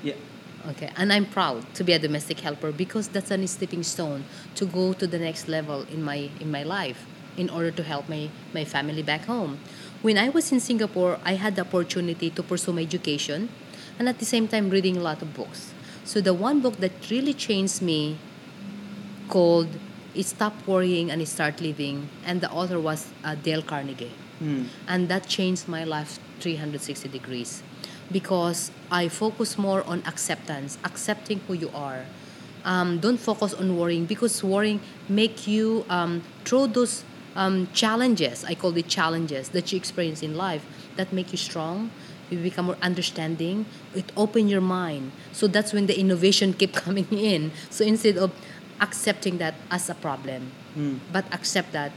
Yeah. 0.03 0.15
Okay, 0.71 0.91
and 0.97 1.13
I'm 1.13 1.27
proud 1.27 1.73
to 1.75 1.85
be 1.85 1.93
a 1.93 1.99
domestic 1.99 2.41
helper 2.41 2.73
because 2.73 3.09
that's 3.09 3.31
a 3.31 3.47
stepping 3.47 3.83
stone 3.83 4.25
to 4.55 4.67
go 4.67 4.93
to 4.93 5.07
the 5.07 5.19
next 5.19 5.49
level 5.49 5.87
in 5.93 6.03
my 6.03 6.31
in 6.41 6.51
my 6.51 6.63
life 6.63 7.07
in 7.39 7.49
order 7.49 7.71
to 7.71 7.83
help 7.83 8.09
my, 8.09 8.29
my 8.53 8.65
family 8.65 9.03
back 9.03 9.25
home. 9.25 9.59
When 10.01 10.17
I 10.17 10.29
was 10.29 10.53
in 10.53 10.61
Singapore, 10.61 11.19
I 11.25 11.35
had 11.35 11.57
the 11.57 11.63
opportunity 11.63 12.31
to 12.31 12.43
pursue 12.43 12.73
my 12.73 12.83
education 12.83 13.49
and 13.99 14.09
at 14.09 14.21
the 14.21 14.25
same 14.25 14.47
time 14.47 14.71
reading 14.71 14.97
a 14.97 15.01
lot 15.01 15.23
of 15.23 15.35
books. 15.35 15.75
So 16.05 16.21
the 16.21 16.33
one 16.33 16.61
book 16.61 16.77
that 16.77 17.11
really 17.11 17.35
changed 17.35 17.83
me 17.83 18.17
called 19.29 19.69
Stop 20.21 20.55
Worrying 20.67 21.11
and 21.11 21.27
Start 21.27 21.61
Living 21.61 22.09
and 22.25 22.41
the 22.41 22.51
author 22.51 22.79
was 22.79 23.09
uh, 23.25 23.35
Dale 23.35 23.63
Carnegie 23.63 24.13
and 24.87 25.09
that 25.09 25.27
changed 25.27 25.67
my 25.67 25.83
life 25.83 26.21
360 26.41 27.09
degrees 27.09 27.63
because 28.13 28.71
I 28.91 29.09
focus 29.09 29.59
more 29.59 29.83
on 29.83 30.03
acceptance, 30.07 30.79
accepting 30.85 31.41
who 31.49 31.55
you 31.55 31.71
are. 31.75 32.05
Um, 32.65 33.01
don't 33.01 33.19
focus 33.19 33.53
on 33.55 33.77
worrying 33.77 34.07
because 34.07 34.43
worrying 34.45 34.81
make 35.09 35.47
you 35.49 35.85
um, 35.89 36.23
throw 36.45 36.67
those 36.67 37.03
um, 37.39 37.69
challenges. 37.73 38.45
I 38.45 38.55
call 38.55 38.77
it 38.77 38.89
challenges 38.89 39.51
that 39.51 39.73
you 39.73 39.77
experience 39.79 40.23
in 40.23 40.37
life 40.37 40.67
that 40.97 41.13
make 41.13 41.31
you 41.33 41.39
strong. 41.39 41.91
You 42.31 42.39
become 42.39 42.67
more 42.67 42.77
understanding. 42.83 43.65
It 43.95 44.13
open 44.17 44.49
your 44.49 44.61
mind. 44.61 45.13
So 45.33 45.47
that's 45.47 45.73
when 45.73 45.87
the 45.87 45.99
innovation 45.99 46.53
keep 46.53 46.75
coming 46.85 47.07
in. 47.13 47.53
So 47.71 47.85
instead 47.85 48.19
of 48.19 48.33
accepting 48.81 49.39
that 49.39 49.55
as 49.71 49.89
a 49.89 49.95
problem, 49.95 50.51
but 51.13 51.25
accept 51.33 51.73
that 51.73 51.93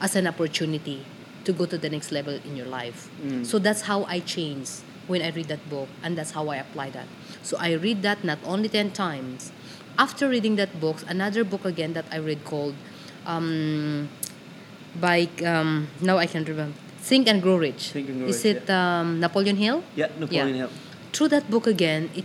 as 0.00 0.16
an 0.16 0.26
opportunity 0.26 1.06
to 1.44 1.52
go 1.52 1.64
to 1.66 1.78
the 1.78 1.88
next 1.88 2.12
level 2.12 2.38
in 2.44 2.56
your 2.56 2.66
life. 2.66 3.08
So 3.44 3.58
that's 3.58 3.82
how 3.82 4.04
I 4.04 4.20
change 4.20 4.68
when 5.06 5.22
I 5.22 5.30
read 5.30 5.48
that 5.48 5.68
book, 5.70 5.88
and 6.02 6.16
that's 6.18 6.32
how 6.32 6.48
I 6.48 6.56
apply 6.56 6.90
that. 6.90 7.06
So 7.42 7.56
I 7.58 7.72
read 7.72 8.02
that 8.02 8.22
not 8.24 8.38
only 8.44 8.68
10 8.68 8.90
times. 8.92 9.52
After 9.98 10.28
reading 10.28 10.56
that 10.56 10.80
book, 10.80 10.98
another 11.08 11.44
book 11.44 11.64
again 11.64 11.92
that 11.94 12.04
I 12.12 12.18
read 12.18 12.44
called 12.44 12.74
um, 13.26 14.08
by, 15.00 15.28
um, 15.44 15.88
now 16.00 16.18
I 16.18 16.26
can 16.26 16.44
remember, 16.44 16.74
Think 16.98 17.28
and 17.28 17.42
Grow 17.42 17.56
Rich. 17.56 17.90
Think 17.90 18.08
and 18.08 18.18
Grow 18.20 18.28
Is 18.28 18.44
Rich, 18.44 18.62
it 18.62 18.70
um, 18.70 19.20
Napoleon 19.20 19.56
Hill? 19.56 19.82
Yeah, 19.96 20.08
Napoleon 20.18 20.54
Hill. 20.54 20.70
Through 21.12 21.28
that 21.28 21.50
book 21.50 21.66
again, 21.66 22.10
it 22.14 22.24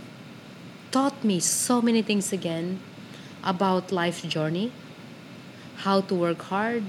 taught 0.90 1.24
me 1.24 1.40
so 1.40 1.82
many 1.82 2.02
things 2.02 2.32
again 2.32 2.80
about 3.44 3.92
life's 3.92 4.22
journey, 4.22 4.72
how 5.76 6.00
to 6.02 6.14
work 6.14 6.42
hard, 6.42 6.84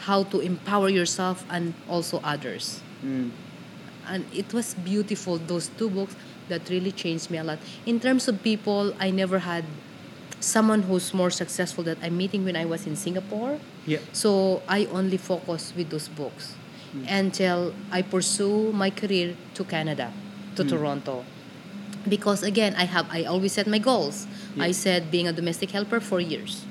how 0.00 0.24
to 0.24 0.40
empower 0.40 0.88
yourself 0.88 1.44
and 1.50 1.74
also 1.88 2.20
others. 2.24 2.80
And 4.06 4.24
it 4.32 4.52
was 4.52 4.74
beautiful, 4.74 5.38
those 5.38 5.68
two 5.68 5.90
books 5.90 6.16
that 6.48 6.68
really 6.68 6.92
changed 6.92 7.30
me 7.30 7.38
a 7.38 7.44
lot. 7.44 7.58
In 7.86 8.00
terms 8.00 8.28
of 8.28 8.42
people, 8.42 8.94
I 8.98 9.10
never 9.10 9.40
had 9.40 9.64
someone 10.40 10.82
who's 10.82 11.14
more 11.14 11.30
successful 11.30 11.84
that 11.84 11.98
I'm 12.02 12.16
meeting 12.16 12.44
when 12.44 12.56
I 12.56 12.64
was 12.64 12.86
in 12.86 12.96
Singapore. 12.96 13.58
Yeah. 13.86 13.98
So 14.12 14.62
I 14.68 14.86
only 14.86 15.16
focus 15.16 15.72
with 15.76 15.90
those 15.90 16.08
books 16.08 16.54
until 17.08 17.72
I 17.90 18.02
pursue 18.02 18.72
my 18.72 18.90
career 18.90 19.34
to 19.54 19.64
Canada, 19.64 20.12
to 20.56 20.64
Toronto. 20.64 21.24
Because 22.08 22.42
again, 22.42 22.74
I 22.76 22.84
have 22.84 23.06
I 23.10 23.24
always 23.24 23.52
set 23.52 23.66
my 23.66 23.78
goals. 23.78 24.26
I 24.58 24.72
said 24.72 25.10
being 25.10 25.26
a 25.26 25.32
domestic 25.32 25.70
helper 25.70 26.00
for 26.00 26.20
years. 26.20 26.64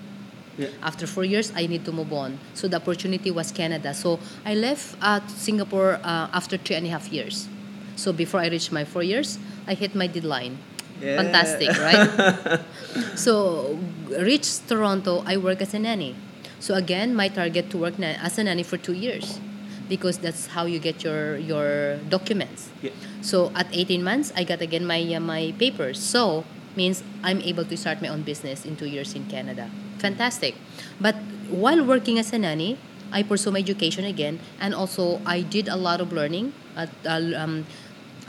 Yeah. 0.57 0.67
After 0.83 1.07
four 1.07 1.23
years, 1.23 1.51
I 1.55 1.65
need 1.65 1.85
to 1.85 1.91
move 1.91 2.13
on. 2.13 2.37
So 2.53 2.67
the 2.67 2.77
opportunity 2.77 3.31
was 3.31 3.51
Canada. 3.51 3.93
So 3.93 4.19
I 4.45 4.53
left 4.53 4.95
uh, 5.01 5.25
Singapore 5.27 5.99
uh, 6.03 6.27
after 6.33 6.57
three 6.57 6.75
and 6.75 6.85
a 6.85 6.89
half 6.89 7.11
years. 7.11 7.47
So 7.95 8.13
before 8.13 8.41
I 8.41 8.47
reached 8.47 8.71
my 8.71 8.83
four 8.83 9.01
years, 9.01 9.39
I 9.65 9.73
hit 9.73 9.95
my 9.95 10.07
deadline. 10.07 10.59
Yeah. 11.01 11.17
Fantastic, 11.17 11.69
right? 11.79 12.59
so 13.15 13.79
reached 14.19 14.67
Toronto, 14.67 15.23
I 15.25 15.37
work 15.37 15.61
as 15.61 15.73
a 15.73 15.79
nanny. 15.79 16.15
So 16.61 16.75
again, 16.75 17.15
my 17.15 17.27
target 17.27 17.71
to 17.71 17.77
work 17.77 17.99
as 17.99 18.37
a 18.37 18.43
nanny 18.43 18.61
for 18.61 18.77
two 18.77 18.93
years, 18.93 19.41
because 19.89 20.19
that's 20.19 20.45
how 20.53 20.69
you 20.69 20.77
get 20.77 21.03
your 21.03 21.35
your 21.35 21.97
documents. 22.07 22.69
Yeah. 22.85 22.93
So 23.25 23.49
at 23.57 23.65
18 23.73 24.05
months, 24.05 24.31
I 24.37 24.45
got 24.45 24.61
again 24.61 24.85
my 24.85 25.01
uh, 25.01 25.19
my 25.19 25.57
papers. 25.57 25.97
So 25.97 26.45
means 26.77 27.01
I'm 27.25 27.41
able 27.41 27.65
to 27.65 27.75
start 27.75 27.99
my 27.99 28.07
own 28.07 28.21
business 28.21 28.63
in 28.63 28.77
two 28.77 28.85
years 28.85 29.17
in 29.17 29.25
Canada. 29.25 29.73
Fantastic. 29.97 30.53
But 31.01 31.17
while 31.49 31.83
working 31.83 32.21
as 32.21 32.31
a 32.31 32.37
nanny, 32.37 32.77
I 33.11 33.23
pursue 33.25 33.51
my 33.51 33.59
education 33.59 34.05
again, 34.05 34.39
and 34.61 34.77
also 34.77 35.19
I 35.25 35.41
did 35.41 35.67
a 35.67 35.75
lot 35.75 35.99
of 35.99 36.13
learning, 36.13 36.53
at, 36.77 36.89
uh, 37.03 37.19
um, 37.35 37.65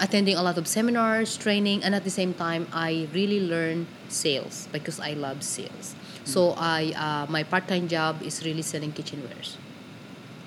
attending 0.01 0.35
a 0.35 0.43
lot 0.43 0.59
of 0.59 0.67
seminars, 0.67 1.37
training, 1.37 1.85
and 1.85 1.95
at 1.95 2.03
the 2.03 2.11
same 2.11 2.35
time, 2.35 2.67
I 2.73 3.07
really 3.15 3.39
learned 3.39 3.87
sales 4.09 4.67
because 4.73 4.99
I 4.99 5.13
love 5.13 5.45
sales. 5.45 5.95
So 6.25 6.55
I 6.57 6.93
uh, 6.97 7.27
my 7.31 7.43
part-time 7.43 7.89
job 7.89 8.23
is 8.23 8.45
really 8.45 8.63
selling 8.63 8.93
kitchenwares. 8.93 9.57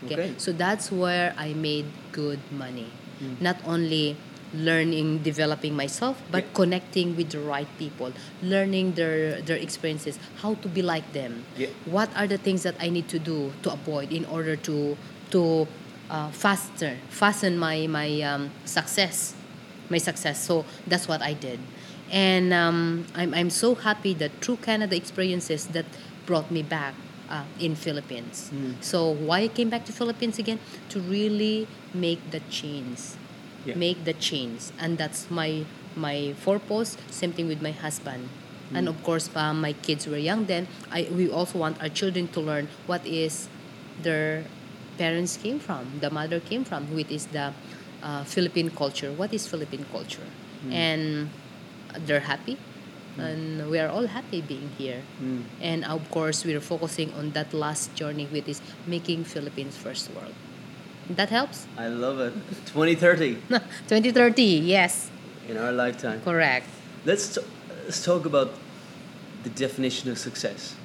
Okay. 0.06 0.34
So 0.38 0.52
that's 0.52 0.92
where 0.92 1.34
I 1.38 1.54
made 1.54 1.86
good 2.12 2.40
money. 2.52 2.92
Not 3.40 3.58
only 3.66 4.18
learning, 4.54 5.24
developing 5.24 5.74
myself, 5.76 6.22
but 6.30 6.44
Yeah. 6.44 6.54
connecting 6.54 7.16
with 7.16 7.32
the 7.32 7.40
right 7.40 7.68
people, 7.80 8.12
learning 8.44 8.94
their 9.00 9.42
their 9.42 9.58
experiences, 9.58 10.20
how 10.44 10.56
to 10.62 10.68
be 10.68 10.84
like 10.84 11.08
them. 11.16 11.44
Yeah. 11.58 11.72
What 11.88 12.12
are 12.16 12.28
the 12.28 12.38
things 12.38 12.64
that 12.68 12.76
I 12.80 12.90
need 12.92 13.08
to 13.10 13.20
do 13.20 13.52
to 13.64 13.72
avoid 13.74 14.12
in 14.12 14.26
order 14.28 14.56
to 14.68 14.96
to 15.32 15.66
uh, 16.12 16.30
faster 16.32 17.00
fasten 17.10 17.58
my 17.58 17.88
my 17.88 18.22
um, 18.22 18.52
success, 18.68 19.34
my 19.90 19.98
success. 19.98 20.44
So 20.44 20.64
that's 20.86 21.08
what 21.08 21.24
I 21.24 21.34
did, 21.34 21.60
and 22.12 22.54
um, 22.54 23.06
I'm 23.16 23.34
I'm 23.34 23.50
so 23.50 23.76
happy 23.76 24.14
that 24.16 24.32
through 24.42 24.58
Canada 24.58 24.96
experiences 24.96 25.68
that 25.68 25.86
brought 26.26 26.50
me 26.52 26.62
back 26.64 26.94
uh, 27.30 27.44
in 27.60 27.76
Philippines. 27.76 28.52
So 28.82 29.10
why 29.12 29.42
I 29.42 29.48
came 29.48 29.70
back 29.70 29.86
to 29.86 29.94
Philippines 29.94 30.40
again 30.40 30.60
to 30.90 31.00
really 31.00 31.68
make 31.94 32.20
the 32.32 32.42
change, 32.50 33.00
Yeah. 33.66 33.76
make 33.76 34.04
the 34.06 34.14
change, 34.14 34.62
and 34.78 34.98
that's 34.98 35.30
my 35.30 35.66
my 35.96 36.36
purpose. 36.44 36.98
Same 37.10 37.32
thing 37.34 37.48
with 37.48 37.62
my 37.62 37.72
husband, 37.72 38.30
and 38.74 38.88
of 38.88 38.98
course, 39.04 39.30
um, 39.36 39.62
my 39.62 39.74
kids 39.74 40.06
were 40.08 40.18
young 40.22 40.46
then. 40.46 40.68
I 40.92 41.08
we 41.10 41.30
also 41.30 41.58
want 41.58 41.82
our 41.82 41.90
children 41.90 42.28
to 42.38 42.40
learn 42.42 42.68
what 42.86 43.06
is 43.06 43.50
their 44.02 44.44
parents 44.98 45.36
came 45.38 45.60
from, 45.60 46.00
the 46.00 46.10
mother 46.10 46.40
came 46.40 46.64
from, 46.64 46.94
which 46.96 47.10
is 47.12 47.26
the 47.28 47.52
uh, 48.04 48.24
Philippine 48.24 48.70
culture. 48.70 49.12
What 49.12 49.34
is 49.34 49.48
Philippine 49.48 49.86
culture? 49.92 50.24
And 50.72 51.30
they're 52.06 52.20
happy, 52.22 52.58
and 53.18 53.70
we 53.70 53.80
are 53.80 53.88
all 53.90 54.08
happy 54.08 54.42
being 54.42 54.70
here. 54.78 55.02
Hmm. 55.20 55.42
And 55.62 55.86
of 55.86 56.10
course, 56.12 56.44
we 56.46 56.54
are 56.56 56.62
focusing 56.62 57.14
on 57.14 57.32
that 57.32 57.54
last 57.54 57.96
journey, 57.96 58.26
which 58.28 58.48
is 58.48 58.62
making 58.88 59.24
Philippines 59.26 59.78
first 59.78 60.12
world. 60.14 60.34
That 61.10 61.30
helps. 61.30 61.68
I 61.78 61.88
love 61.88 62.20
it. 62.20 62.34
2030 62.74 63.36
2030, 63.88 64.42
yes, 64.44 65.10
in 65.48 65.58
our 65.58 65.72
lifetime. 65.72 66.20
correct. 66.22 66.68
Let's, 67.06 67.36
t- 67.36 67.42
let's 67.84 68.04
talk 68.04 68.26
about 68.26 68.50
the 69.44 69.50
definition 69.52 70.10
of 70.10 70.18
success. 70.18 70.76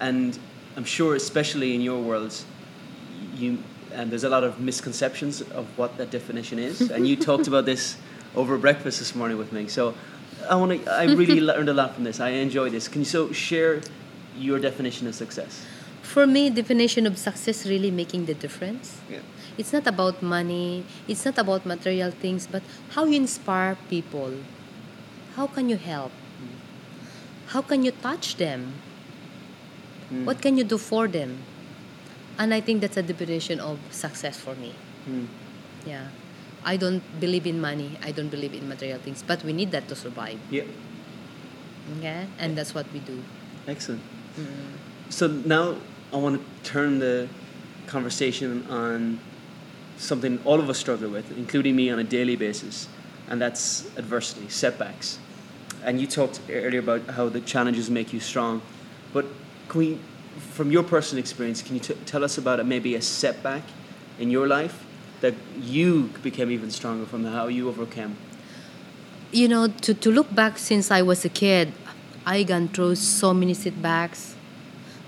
And 0.00 0.38
I'm 0.76 0.84
sure, 0.84 1.14
especially 1.14 1.74
in 1.74 1.80
your 1.80 2.00
world, 2.02 2.34
you 3.34 3.58
and 3.94 4.10
there's 4.10 4.24
a 4.24 4.28
lot 4.28 4.44
of 4.44 4.60
misconceptions 4.60 5.40
of 5.40 5.64
what 5.78 5.96
that 5.96 6.10
definition 6.10 6.58
is. 6.58 6.90
and 6.90 7.08
you 7.08 7.16
talked 7.16 7.46
about 7.48 7.64
this 7.64 7.96
over 8.34 8.58
breakfast 8.58 8.98
this 8.98 9.14
morning 9.14 9.38
with 9.38 9.52
me. 9.52 9.66
So 9.68 9.94
I 10.48 10.54
want 10.56 10.84
to. 10.84 10.90
I 10.90 11.04
really 11.04 11.40
learned 11.50 11.68
a 11.68 11.74
lot 11.74 11.94
from 11.94 12.04
this. 12.04 12.20
I 12.20 12.30
enjoy 12.30 12.70
this. 12.70 12.88
Can 12.88 13.00
you 13.02 13.06
so 13.06 13.32
share 13.32 13.80
your 14.36 14.58
definition 14.58 15.06
of 15.06 15.14
success? 15.14 15.64
For 16.02 16.26
me, 16.26 16.50
definition 16.50 17.06
of 17.06 17.18
success 17.18 17.66
really 17.66 17.90
making 17.90 18.26
the 18.26 18.34
difference. 18.34 19.00
Yeah. 19.10 19.20
It's 19.58 19.72
not 19.72 19.86
about 19.86 20.22
money, 20.22 20.84
it's 21.08 21.24
not 21.24 21.38
about 21.38 21.64
material 21.66 22.10
things, 22.10 22.46
but 22.46 22.62
how 22.90 23.04
you 23.04 23.16
inspire 23.16 23.76
people. 23.88 24.34
How 25.34 25.46
can 25.46 25.68
you 25.68 25.76
help? 25.76 26.12
How 27.48 27.62
can 27.62 27.82
you 27.84 27.90
touch 27.90 28.36
them? 28.36 28.74
What 30.24 30.40
can 30.40 30.56
you 30.56 30.64
do 30.64 30.78
for 30.78 31.08
them? 31.08 31.38
And 32.38 32.54
I 32.54 32.60
think 32.60 32.80
that's 32.80 32.96
a 32.96 33.02
definition 33.02 33.60
of 33.60 33.78
success 33.90 34.38
for 34.38 34.54
me. 34.54 34.74
Mm. 35.08 35.26
Yeah. 35.86 36.08
I 36.66 36.76
don't 36.76 37.02
believe 37.20 37.46
in 37.46 37.60
money, 37.60 37.96
I 38.02 38.10
don't 38.10 38.28
believe 38.28 38.52
in 38.52 38.68
material 38.68 38.98
things, 38.98 39.22
but 39.22 39.42
we 39.44 39.52
need 39.52 39.70
that 39.70 39.86
to 39.88 39.94
survive. 39.94 40.40
Yeah. 40.50 40.64
Okay? 41.98 42.26
And 42.40 42.58
that's 42.58 42.74
what 42.74 42.92
we 42.92 42.98
do. 42.98 43.22
Excellent. 43.68 44.02
Mm. 44.36 44.48
So 45.08 45.28
now 45.28 45.76
I 46.12 46.16
want 46.16 46.40
to 46.40 46.70
turn 46.70 46.98
the 46.98 47.28
conversation 47.86 48.66
on 48.68 49.20
something 49.96 50.40
all 50.44 50.58
of 50.58 50.68
us 50.68 50.78
struggle 50.78 51.08
with, 51.08 51.30
including 51.38 51.76
me 51.76 51.88
on 51.88 52.00
a 52.00 52.04
daily 52.04 52.34
basis, 52.34 52.88
and 53.28 53.40
that's 53.40 53.86
adversity, 53.96 54.48
setbacks. 54.48 55.20
And 55.84 56.00
you 56.00 56.08
talked 56.08 56.40
earlier 56.50 56.80
about 56.80 57.06
how 57.10 57.28
the 57.28 57.40
challenges 57.40 57.88
make 57.88 58.12
you 58.12 58.18
strong, 58.18 58.60
but 59.12 59.24
can 59.68 59.78
we, 59.78 59.98
from 60.50 60.72
your 60.72 60.82
personal 60.82 61.20
experience, 61.20 61.62
can 61.62 61.76
you 61.76 61.80
t- 61.80 61.94
tell 62.06 62.24
us 62.24 62.38
about 62.38 62.58
it, 62.58 62.66
maybe 62.66 62.96
a 62.96 63.02
setback 63.02 63.62
in 64.18 64.30
your 64.30 64.48
life 64.48 64.85
that 65.20 65.34
you 65.60 66.10
became 66.22 66.50
even 66.50 66.70
stronger 66.70 67.06
from, 67.06 67.24
how 67.24 67.48
you 67.48 67.68
overcame? 67.68 68.16
you 69.32 69.48
know 69.48 69.66
to, 69.66 69.92
to 69.92 70.08
look 70.12 70.32
back 70.32 70.56
since 70.56 70.88
i 70.92 71.02
was 71.02 71.24
a 71.24 71.28
kid 71.28 71.72
i 72.24 72.44
gone 72.44 72.68
through 72.68 72.94
so 72.94 73.34
many 73.34 73.52
setbacks 73.52 74.36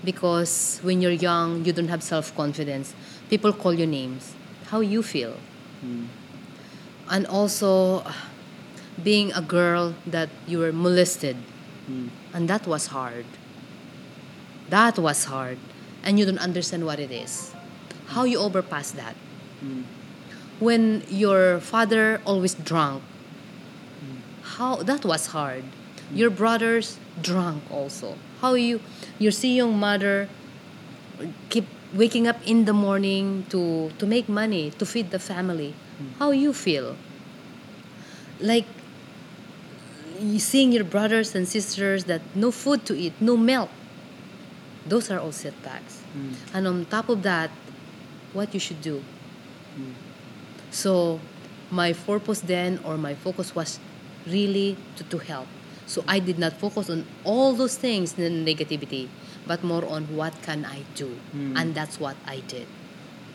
because 0.03 0.79
when 0.81 1.01
you're 1.01 1.11
young 1.11 1.65
you 1.65 1.73
don't 1.73 1.87
have 1.87 2.03
self-confidence. 2.03 2.93
People 3.29 3.53
call 3.53 3.73
you 3.73 3.85
names. 3.85 4.33
How 4.67 4.79
you 4.79 5.03
feel? 5.03 5.35
Hmm. 5.81 6.05
And 7.09 7.25
also 7.27 8.05
being 9.01 9.31
a 9.33 9.41
girl 9.41 9.95
that 10.05 10.29
you 10.47 10.59
were 10.59 10.71
molested. 10.71 11.35
Hmm. 11.87 12.07
And 12.33 12.49
that 12.49 12.67
was 12.67 12.87
hard. 12.87 13.25
That 14.69 14.99
was 14.99 15.25
hard. 15.25 15.57
And 16.03 16.19
you 16.19 16.25
don't 16.25 16.39
understand 16.39 16.85
what 16.85 16.99
it 16.99 17.11
is. 17.11 17.53
How 18.07 18.23
you 18.23 18.39
overpass 18.39 18.91
that 18.91 19.15
hmm. 19.59 19.83
When 20.59 21.03
your 21.09 21.59
father 21.59 22.21
always 22.25 22.53
drunk 22.53 23.03
how 24.43 24.75
that 24.77 25.05
was 25.05 25.27
hard 25.27 25.63
your 26.13 26.29
brothers 26.29 26.97
drunk 27.21 27.63
also 27.71 28.15
how 28.41 28.53
you 28.53 28.79
your 29.19 29.31
see 29.31 29.55
young 29.55 29.77
mother 29.77 30.27
keep 31.49 31.65
waking 31.93 32.27
up 32.27 32.37
in 32.45 32.65
the 32.65 32.73
morning 32.73 33.45
to 33.49 33.91
to 33.97 34.05
make 34.05 34.29
money 34.29 34.71
to 34.71 34.85
feed 34.85 35.11
the 35.11 35.19
family. 35.19 35.73
How 36.17 36.31
you 36.31 36.53
feel? 36.53 36.95
Like 38.39 38.65
seeing 40.37 40.71
your 40.71 40.83
brothers 40.83 41.35
and 41.35 41.47
sisters 41.47 42.05
that 42.05 42.21
no 42.35 42.51
food 42.51 42.85
to 42.85 42.95
eat, 42.95 43.13
no 43.19 43.35
milk. 43.35 43.69
Those 44.87 45.11
are 45.11 45.19
all 45.19 45.31
setbacks. 45.31 46.01
Mm. 46.15 46.33
And 46.53 46.67
on 46.67 46.85
top 46.85 47.09
of 47.09 47.23
that, 47.23 47.51
what 48.33 48.53
you 48.53 48.59
should 48.59 48.81
do. 48.81 49.03
Mm. 49.77 49.93
So 50.71 51.19
my 51.71 51.93
purpose 51.93 52.41
then 52.41 52.79
or 52.83 52.97
my 52.97 53.15
focus 53.15 53.55
was 53.55 53.79
really 54.27 54.77
to, 54.95 55.03
to 55.05 55.17
help. 55.17 55.47
So 55.85 56.03
I 56.07 56.19
did 56.19 56.37
not 56.37 56.53
focus 56.53 56.89
on 56.89 57.05
all 57.23 57.53
those 57.53 57.75
things, 57.75 58.13
the 58.13 58.29
negativity, 58.29 59.09
but 59.47 59.63
more 59.63 59.85
on 59.85 60.15
what 60.15 60.39
can 60.43 60.65
I 60.65 60.83
do. 60.93 61.07
Hmm. 61.31 61.57
And 61.57 61.73
that's 61.73 61.99
what 61.99 62.15
I 62.27 62.41
did. 62.41 62.67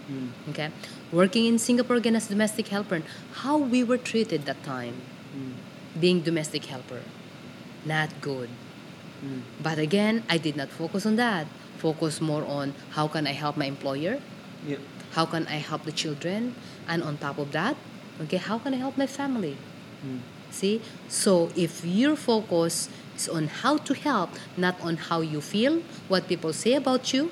Hmm. 0.07 0.29
Okay? 0.51 0.71
Working 1.11 1.47
in 1.47 1.59
Singapore 1.59 1.97
again 1.97 2.15
as 2.15 2.29
domestic 2.29 2.69
helper, 2.69 3.03
how 3.43 3.59
we 3.59 3.83
were 3.83 3.99
treated 3.99 4.47
that 4.47 4.63
time, 4.63 5.03
hmm. 5.33 5.53
being 5.99 6.21
domestic 6.21 6.67
helper, 6.67 7.03
not 7.85 8.11
good. 8.21 8.51
But 9.63 9.79
again, 9.79 10.23
I 10.29 10.39
did 10.39 10.57
not 10.57 10.69
focus 10.69 11.07
on 11.07 11.17
that. 11.17 11.47
Focus 11.79 12.21
more 12.21 12.45
on 12.45 12.75
how 12.91 13.09
can 13.09 13.27
I 13.27 13.33
help 13.33 13.57
my 13.57 13.67
employer, 13.67 14.21
Yeah. 14.67 14.79
How 15.15 15.25
can 15.25 15.47
I 15.47 15.63
help 15.63 15.85
the 15.85 15.93
children, 15.93 16.55
and 16.89 17.03
on 17.03 17.19
top 17.19 17.39
of 17.39 17.53
that, 17.53 17.77
okay, 18.23 18.37
how 18.37 18.59
can 18.59 18.75
I 18.75 18.79
help 18.79 18.99
my 18.99 19.07
family? 19.07 19.57
Hmm. 20.03 20.19
See, 20.51 20.83
so 21.09 21.51
if 21.57 21.85
your 21.85 22.17
focus 22.17 22.89
is 23.17 23.29
on 23.29 23.49
how 23.49 23.79
to 23.79 23.95
help, 23.95 24.31
not 24.57 24.81
on 24.81 24.97
how 24.97 25.21
you 25.21 25.41
feel, 25.41 25.83
what 26.09 26.29
people 26.29 26.53
say 26.53 26.75
about 26.75 27.13
you, 27.13 27.31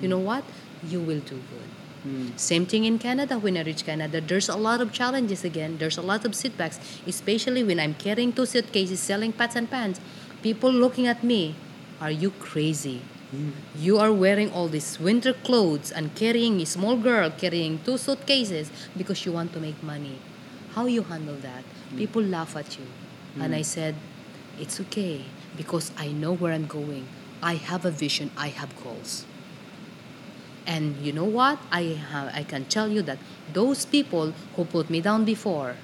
you 0.00 0.08
know 0.08 0.18
what? 0.18 0.44
You 0.82 1.00
will 1.00 1.20
do 1.20 1.36
good. 1.36 1.68
Hmm. 2.04 2.36
Same 2.36 2.64
thing 2.64 2.84
in 2.84 2.98
Canada. 2.98 3.38
When 3.38 3.56
I 3.56 3.62
reach 3.62 3.84
Canada, 3.84 4.20
there's 4.20 4.48
a 4.48 4.56
lot 4.56 4.80
of 4.80 4.92
challenges 4.92 5.44
again. 5.44 5.78
There's 5.78 5.98
a 5.98 6.02
lot 6.02 6.24
of 6.24 6.34
setbacks, 6.34 6.78
especially 7.06 7.64
when 7.64 7.80
I'm 7.80 7.94
carrying 7.94 8.32
two 8.32 8.46
suitcases, 8.46 9.00
selling 9.00 9.32
pots 9.32 9.56
and 9.56 9.68
pants. 9.68 10.00
People 10.42 10.70
looking 10.70 11.06
at 11.06 11.24
me, 11.24 11.56
are 12.00 12.12
you 12.12 12.30
crazy? 12.30 13.02
You 13.76 13.98
are 13.98 14.12
wearing 14.12 14.50
all 14.52 14.68
these 14.68 14.98
winter 14.98 15.34
clothes 15.34 15.92
and 15.92 16.14
carrying 16.14 16.60
a 16.60 16.66
small 16.66 16.96
girl 16.96 17.30
carrying 17.30 17.78
two 17.84 17.98
suitcases 17.98 18.70
because 18.96 19.26
you 19.26 19.32
want 19.32 19.52
to 19.52 19.60
make 19.60 19.82
money. 19.82 20.18
How 20.74 20.86
you 20.86 21.02
handle 21.02 21.36
that? 21.36 21.64
People 21.96 22.22
laugh 22.22 22.56
at 22.56 22.78
you. 22.78 22.86
And 23.38 23.54
I 23.54 23.62
said, 23.62 23.94
it's 24.58 24.80
okay 24.80 25.24
because 25.56 25.92
I 25.96 26.08
know 26.08 26.32
where 26.32 26.52
I'm 26.52 26.66
going. 26.66 27.06
I 27.42 27.54
have 27.54 27.84
a 27.84 27.90
vision, 27.90 28.30
I 28.36 28.48
have 28.48 28.74
goals. 28.82 29.26
And 30.66 30.96
you 30.96 31.12
know 31.12 31.24
what? 31.24 31.58
I 31.70 32.00
have, 32.10 32.34
I 32.34 32.42
can 32.42 32.64
tell 32.64 32.88
you 32.88 33.02
that 33.02 33.18
those 33.52 33.84
people 33.84 34.32
who 34.56 34.64
put 34.64 34.90
me 34.90 35.00
down 35.00 35.24
before 35.24 35.76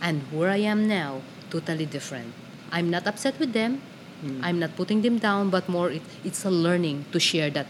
and 0.00 0.22
where 0.32 0.50
I 0.50 0.58
am 0.58 0.88
now, 0.88 1.22
totally 1.50 1.86
different. 1.86 2.34
I'm 2.72 2.90
not 2.90 3.06
upset 3.06 3.38
with 3.38 3.52
them. 3.52 3.80
Mm. 4.24 4.40
I'm 4.42 4.58
not 4.58 4.74
putting 4.76 5.02
them 5.02 5.18
down, 5.18 5.50
but 5.50 5.68
more 5.68 5.90
it, 5.90 6.02
it's 6.24 6.44
a 6.44 6.50
learning 6.50 7.04
to 7.12 7.20
share 7.20 7.50
that 7.50 7.66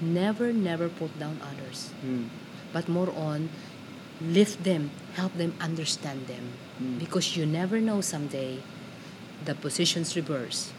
never, 0.00 0.52
never 0.52 0.88
put 0.88 1.18
down 1.18 1.38
others, 1.42 1.90
mm. 2.04 2.28
but 2.72 2.88
more 2.88 3.12
on 3.14 3.50
lift 4.20 4.64
them, 4.64 4.90
help 5.14 5.34
them 5.34 5.54
understand 5.60 6.26
them, 6.26 6.52
mm. 6.82 6.98
because 6.98 7.36
you 7.36 7.46
never 7.46 7.80
know 7.80 8.00
someday 8.00 8.58
the 9.44 9.54
positions 9.54 10.16
reverse. 10.16 10.72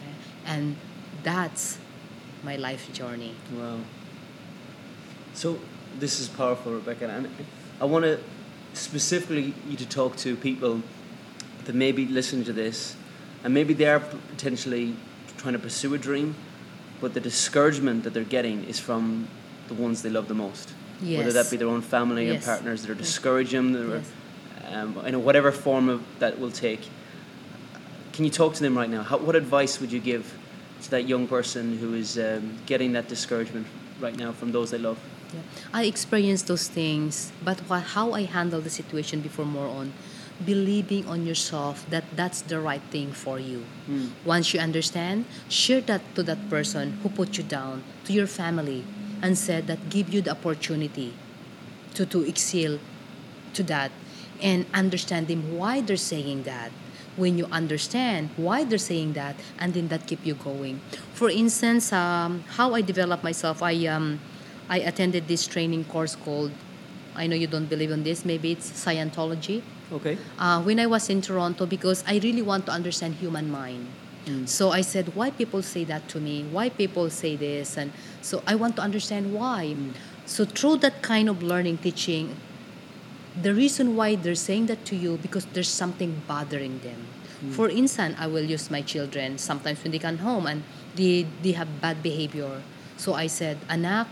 Okay? 0.00 0.14
And 0.46 0.76
that's 1.22 1.78
my 2.42 2.56
life 2.56 2.92
journey. 2.92 3.34
Wow. 3.52 3.78
So 5.34 5.58
this 5.98 6.20
is 6.20 6.28
powerful, 6.28 6.72
Rebecca, 6.72 7.08
and 7.08 7.28
I 7.80 7.84
want 7.84 8.04
to 8.04 8.20
specifically 8.72 9.54
you 9.68 9.76
to 9.76 9.86
talk 9.86 10.16
to 10.16 10.36
people 10.36 10.82
that 11.64 11.74
may 11.74 11.92
be 11.92 12.06
listening 12.06 12.44
to 12.44 12.52
this, 12.52 12.96
and 13.44 13.52
maybe 13.54 13.74
they 13.74 13.86
are 13.86 14.00
potentially 14.00 14.96
trying 15.36 15.52
to 15.52 15.58
pursue 15.58 15.94
a 15.94 15.98
dream, 15.98 16.34
but 17.00 17.12
the 17.14 17.20
discouragement 17.20 18.02
that 18.04 18.14
they're 18.14 18.24
getting 18.24 18.64
is 18.64 18.80
from 18.80 19.28
the 19.68 19.74
ones 19.74 20.02
they 20.02 20.10
love 20.10 20.26
the 20.28 20.34
most. 20.34 20.72
Yes. 21.02 21.18
Whether 21.18 21.32
that 21.32 21.50
be 21.50 21.58
their 21.58 21.68
own 21.68 21.82
family 21.82 22.24
and 22.28 22.34
Yes. 22.36 22.44
partners 22.46 22.82
that 22.82 22.90
are 22.90 22.94
discouraging 22.94 23.72
them, 23.72 23.90
Yes. 23.90 24.72
um, 24.72 24.96
you 25.04 25.12
know, 25.12 25.18
whatever 25.18 25.52
form 25.52 25.88
of 25.88 26.00
that 26.18 26.40
will 26.40 26.50
take. 26.50 26.80
Can 28.14 28.24
you 28.24 28.30
talk 28.30 28.54
to 28.54 28.62
them 28.62 28.76
right 28.78 28.88
now? 28.88 29.02
How, 29.02 29.18
what 29.18 29.36
advice 29.36 29.80
would 29.80 29.92
you 29.92 30.00
give 30.00 30.34
to 30.82 30.90
that 30.90 31.06
young 31.06 31.26
person 31.26 31.78
who 31.78 31.94
is 31.94 32.16
um, 32.18 32.56
getting 32.64 32.92
that 32.92 33.08
discouragement 33.08 33.66
right 34.00 34.16
now 34.16 34.32
from 34.32 34.52
those 34.52 34.70
they 34.70 34.78
love? 34.78 34.98
Yeah. 35.34 35.40
I 35.72 35.84
experienced 35.84 36.46
those 36.46 36.68
things, 36.68 37.32
but 37.44 37.58
what, 37.68 37.82
how 37.82 38.12
I 38.12 38.22
handled 38.22 38.64
the 38.64 38.70
situation 38.70 39.20
before 39.20 39.44
more 39.44 39.66
on 39.66 39.92
believing 40.44 41.06
on 41.06 41.26
yourself 41.26 41.86
that 41.90 42.04
that's 42.16 42.42
the 42.42 42.58
right 42.58 42.82
thing 42.90 43.12
for 43.12 43.38
you. 43.38 43.64
Once 44.24 44.52
you 44.52 44.60
understand, 44.60 45.24
share 45.48 45.80
that 45.82 46.02
to 46.14 46.22
that 46.24 46.50
person 46.50 46.98
who 47.02 47.08
put 47.08 47.36
you 47.38 47.44
down, 47.44 47.82
to 48.04 48.12
your 48.12 48.26
family, 48.26 48.84
and 49.22 49.38
said 49.38 49.66
that 49.66 49.90
give 49.90 50.12
you 50.12 50.20
the 50.20 50.30
opportunity 50.32 51.14
to, 51.94 52.04
to 52.04 52.22
excel 52.26 52.78
to 53.54 53.62
that 53.62 53.92
and 54.42 54.66
understanding 54.74 55.56
why 55.56 55.80
they're 55.80 55.96
saying 55.96 56.42
that. 56.44 56.70
When 57.16 57.38
you 57.38 57.46
understand 57.46 58.30
why 58.36 58.64
they're 58.64 58.76
saying 58.76 59.12
that 59.12 59.36
and 59.60 59.72
then 59.72 59.86
that 59.88 60.08
keep 60.08 60.26
you 60.26 60.34
going. 60.34 60.80
For 61.14 61.30
instance 61.30 61.92
um, 61.92 62.42
how 62.58 62.74
i 62.74 62.80
developed 62.82 63.22
myself 63.22 63.62
i 63.62 63.86
um, 63.86 64.18
i 64.68 64.80
attended 64.80 65.28
this 65.28 65.46
training 65.46 65.84
course 65.84 66.16
called 66.16 66.50
i 67.14 67.28
know 67.28 67.36
you 67.36 67.46
don't 67.46 67.66
believe 67.70 67.92
in 67.92 68.02
this 68.02 68.24
maybe 68.24 68.50
it's 68.50 68.68
scientology 68.68 69.62
Okay. 69.92 70.18
uh, 70.38 70.62
when 70.62 70.80
I 70.80 70.86
was 70.86 71.08
in 71.10 71.20
Toronto 71.20 71.66
because 71.66 72.02
I 72.06 72.18
really 72.18 72.42
want 72.42 72.66
to 72.66 72.72
understand 72.72 73.14
human 73.16 73.50
mind. 73.50 73.86
Hmm. 74.26 74.46
So 74.46 74.70
I 74.72 74.80
said, 74.80 75.14
why 75.14 75.30
people 75.30 75.62
say 75.62 75.84
that 75.84 76.08
to 76.08 76.20
me? 76.20 76.44
Why 76.50 76.70
people 76.70 77.10
say 77.10 77.36
this? 77.36 77.76
And 77.76 77.92
so 78.22 78.42
I 78.46 78.54
want 78.54 78.76
to 78.76 78.82
understand 78.82 79.32
why. 79.34 79.72
Hmm. 79.74 79.90
So 80.26 80.44
through 80.46 80.78
that 80.78 81.02
kind 81.02 81.28
of 81.28 81.42
learning, 81.42 81.78
teaching, 81.78 82.36
the 83.40 83.52
reason 83.52 83.96
why 83.96 84.14
they're 84.16 84.34
saying 84.34 84.66
that 84.66 84.84
to 84.86 84.96
you 84.96 85.18
because 85.20 85.44
there's 85.52 85.68
something 85.68 86.22
bothering 86.26 86.78
them. 86.80 87.06
Hmm. 87.40 87.50
For 87.52 87.68
instance, 87.68 88.16
I 88.18 88.26
will 88.26 88.44
use 88.44 88.70
my 88.70 88.80
children 88.80 89.38
sometimes 89.38 89.82
when 89.82 89.92
they 89.92 89.98
come 89.98 90.18
home 90.18 90.46
and 90.46 90.62
they, 90.94 91.26
they 91.42 91.52
have 91.52 91.68
bad 91.80 92.02
behavior. 92.02 92.62
So 92.96 93.14
I 93.14 93.26
said, 93.26 93.58
Anak, 93.68 94.06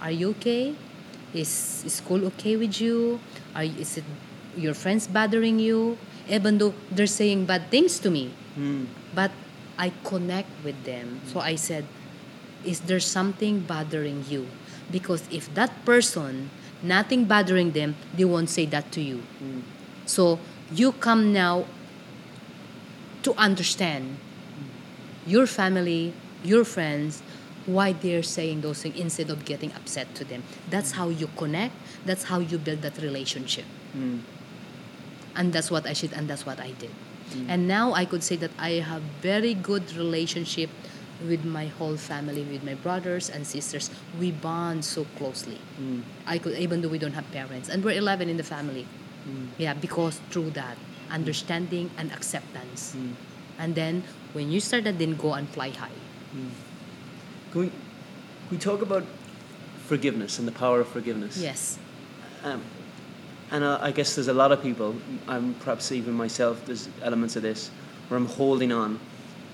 are 0.00 0.10
you 0.10 0.30
okay? 0.30 0.74
Is, 1.34 1.82
is 1.84 1.94
school 1.94 2.24
okay 2.26 2.56
with 2.56 2.80
you? 2.80 3.20
Are, 3.54 3.64
you- 3.64 3.80
is 3.80 3.98
it 3.98 4.04
your 4.56 4.74
friends 4.74 5.06
bothering 5.06 5.58
you? 5.58 5.98
Even 6.28 6.58
though 6.58 6.74
they're 6.90 7.06
saying 7.06 7.46
bad 7.46 7.70
things 7.70 7.98
to 8.00 8.10
me. 8.10 8.32
Hmm. 8.54 8.84
But 9.14 9.30
I 9.78 9.92
connect 10.04 10.50
with 10.64 10.84
them. 10.84 11.20
Hmm. 11.24 11.28
So 11.32 11.40
I 11.40 11.56
said, 11.56 11.86
is 12.64 12.80
there 12.80 13.00
something 13.00 13.60
bothering 13.60 14.24
you? 14.28 14.46
Because 14.90 15.24
if 15.30 15.52
that 15.54 15.84
person, 15.84 16.50
nothing 16.82 17.24
bothering 17.24 17.72
them, 17.72 17.96
they 18.14 18.24
won't 18.24 18.50
say 18.50 18.66
that 18.66 18.92
to 18.92 19.00
you. 19.00 19.18
Hmm. 19.38 19.60
So 20.06 20.38
you 20.72 20.92
come 20.92 21.32
now 21.32 21.66
to 23.22 23.34
understand 23.34 24.16
your 25.26 25.46
family, 25.46 26.12
your 26.42 26.64
friends, 26.64 27.22
why 27.66 27.92
they're 27.92 28.22
saying 28.22 28.62
those 28.62 28.82
things 28.82 28.98
instead 28.98 29.30
of 29.30 29.44
getting 29.44 29.72
upset 29.72 30.14
to 30.14 30.24
them. 30.24 30.42
That's 30.70 30.92
how 30.92 31.08
you 31.08 31.28
connect. 31.36 31.74
That's 32.04 32.24
how 32.24 32.40
you 32.40 32.58
build 32.58 32.82
that 32.82 32.98
relationship. 32.98 33.64
And 35.36 35.52
that's 35.52 35.70
what 35.70 35.86
I 35.86 35.92
should, 35.92 36.12
and 36.12 36.28
that's 36.28 36.44
what 36.44 36.60
I 36.60 36.72
did. 36.72 36.90
Mm. 37.30 37.46
And 37.48 37.68
now 37.68 37.92
I 37.92 38.04
could 38.04 38.22
say 38.22 38.36
that 38.36 38.50
I 38.58 38.82
have 38.82 39.02
very 39.22 39.54
good 39.54 39.92
relationship 39.94 40.70
with 41.26 41.44
my 41.44 41.66
whole 41.66 41.96
family, 41.96 42.42
with 42.42 42.64
my 42.64 42.74
brothers 42.74 43.30
and 43.30 43.46
sisters. 43.46 43.90
We 44.18 44.32
bond 44.32 44.84
so 44.84 45.04
closely. 45.16 45.58
Mm. 45.80 46.02
I 46.26 46.38
could, 46.38 46.58
even 46.58 46.80
though 46.80 46.88
we 46.88 46.98
don't 46.98 47.12
have 47.12 47.30
parents, 47.30 47.68
and 47.68 47.84
we're 47.84 47.98
11 47.98 48.28
in 48.28 48.36
the 48.36 48.42
family. 48.42 48.86
Mm. 49.28 49.48
Yeah, 49.58 49.74
because 49.74 50.20
through 50.30 50.50
that 50.50 50.76
understanding 51.10 51.90
and 51.98 52.12
acceptance, 52.12 52.96
and 53.58 53.74
then 53.74 54.02
when 54.32 54.50
you 54.50 54.60
start 54.60 54.84
that, 54.84 54.98
then 54.98 55.16
go 55.16 55.34
and 55.34 55.48
fly 55.48 55.70
high. 55.70 55.90
Can 57.50 57.60
we, 57.60 57.66
can 57.68 58.50
we 58.50 58.58
talk 58.58 58.80
about 58.80 59.04
forgiveness 59.86 60.38
and 60.38 60.46
the 60.46 60.52
power 60.52 60.80
of 60.80 60.88
forgiveness? 60.88 61.36
Yes. 61.36 61.78
Um, 62.44 62.62
and 63.50 63.64
uh, 63.64 63.78
I 63.80 63.90
guess 63.90 64.14
there's 64.14 64.28
a 64.28 64.34
lot 64.34 64.52
of 64.52 64.62
people, 64.62 64.94
um, 65.28 65.54
perhaps 65.60 65.92
even 65.92 66.14
myself, 66.14 66.64
there's 66.66 66.88
elements 67.02 67.36
of 67.36 67.42
this 67.42 67.70
where 68.08 68.18
I'm 68.18 68.26
holding 68.26 68.72
on 68.72 68.98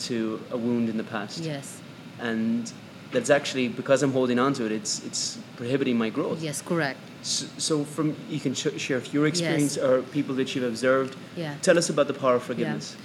to 0.00 0.40
a 0.50 0.56
wound 0.56 0.88
in 0.88 0.96
the 0.96 1.04
past. 1.04 1.38
Yes. 1.38 1.80
And 2.20 2.70
that's 3.12 3.30
actually, 3.30 3.68
because 3.68 4.02
I'm 4.02 4.12
holding 4.12 4.38
on 4.38 4.52
to 4.54 4.66
it, 4.66 4.72
it's, 4.72 5.04
it's 5.04 5.38
prohibiting 5.56 5.96
my 5.96 6.10
growth. 6.10 6.42
Yes. 6.42 6.60
Correct. 6.62 6.98
So, 7.22 7.46
so 7.58 7.84
from 7.84 8.16
you 8.28 8.40
can 8.40 8.54
sh- 8.54 8.78
share 8.78 9.00
your 9.12 9.26
experience 9.26 9.76
or 9.78 10.02
people 10.02 10.34
that 10.36 10.54
you've 10.54 10.64
observed. 10.64 11.16
Yeah. 11.36 11.54
Tell 11.62 11.78
us 11.78 11.88
about 11.88 12.06
the 12.06 12.14
power 12.14 12.36
of 12.36 12.42
forgiveness. 12.42 12.96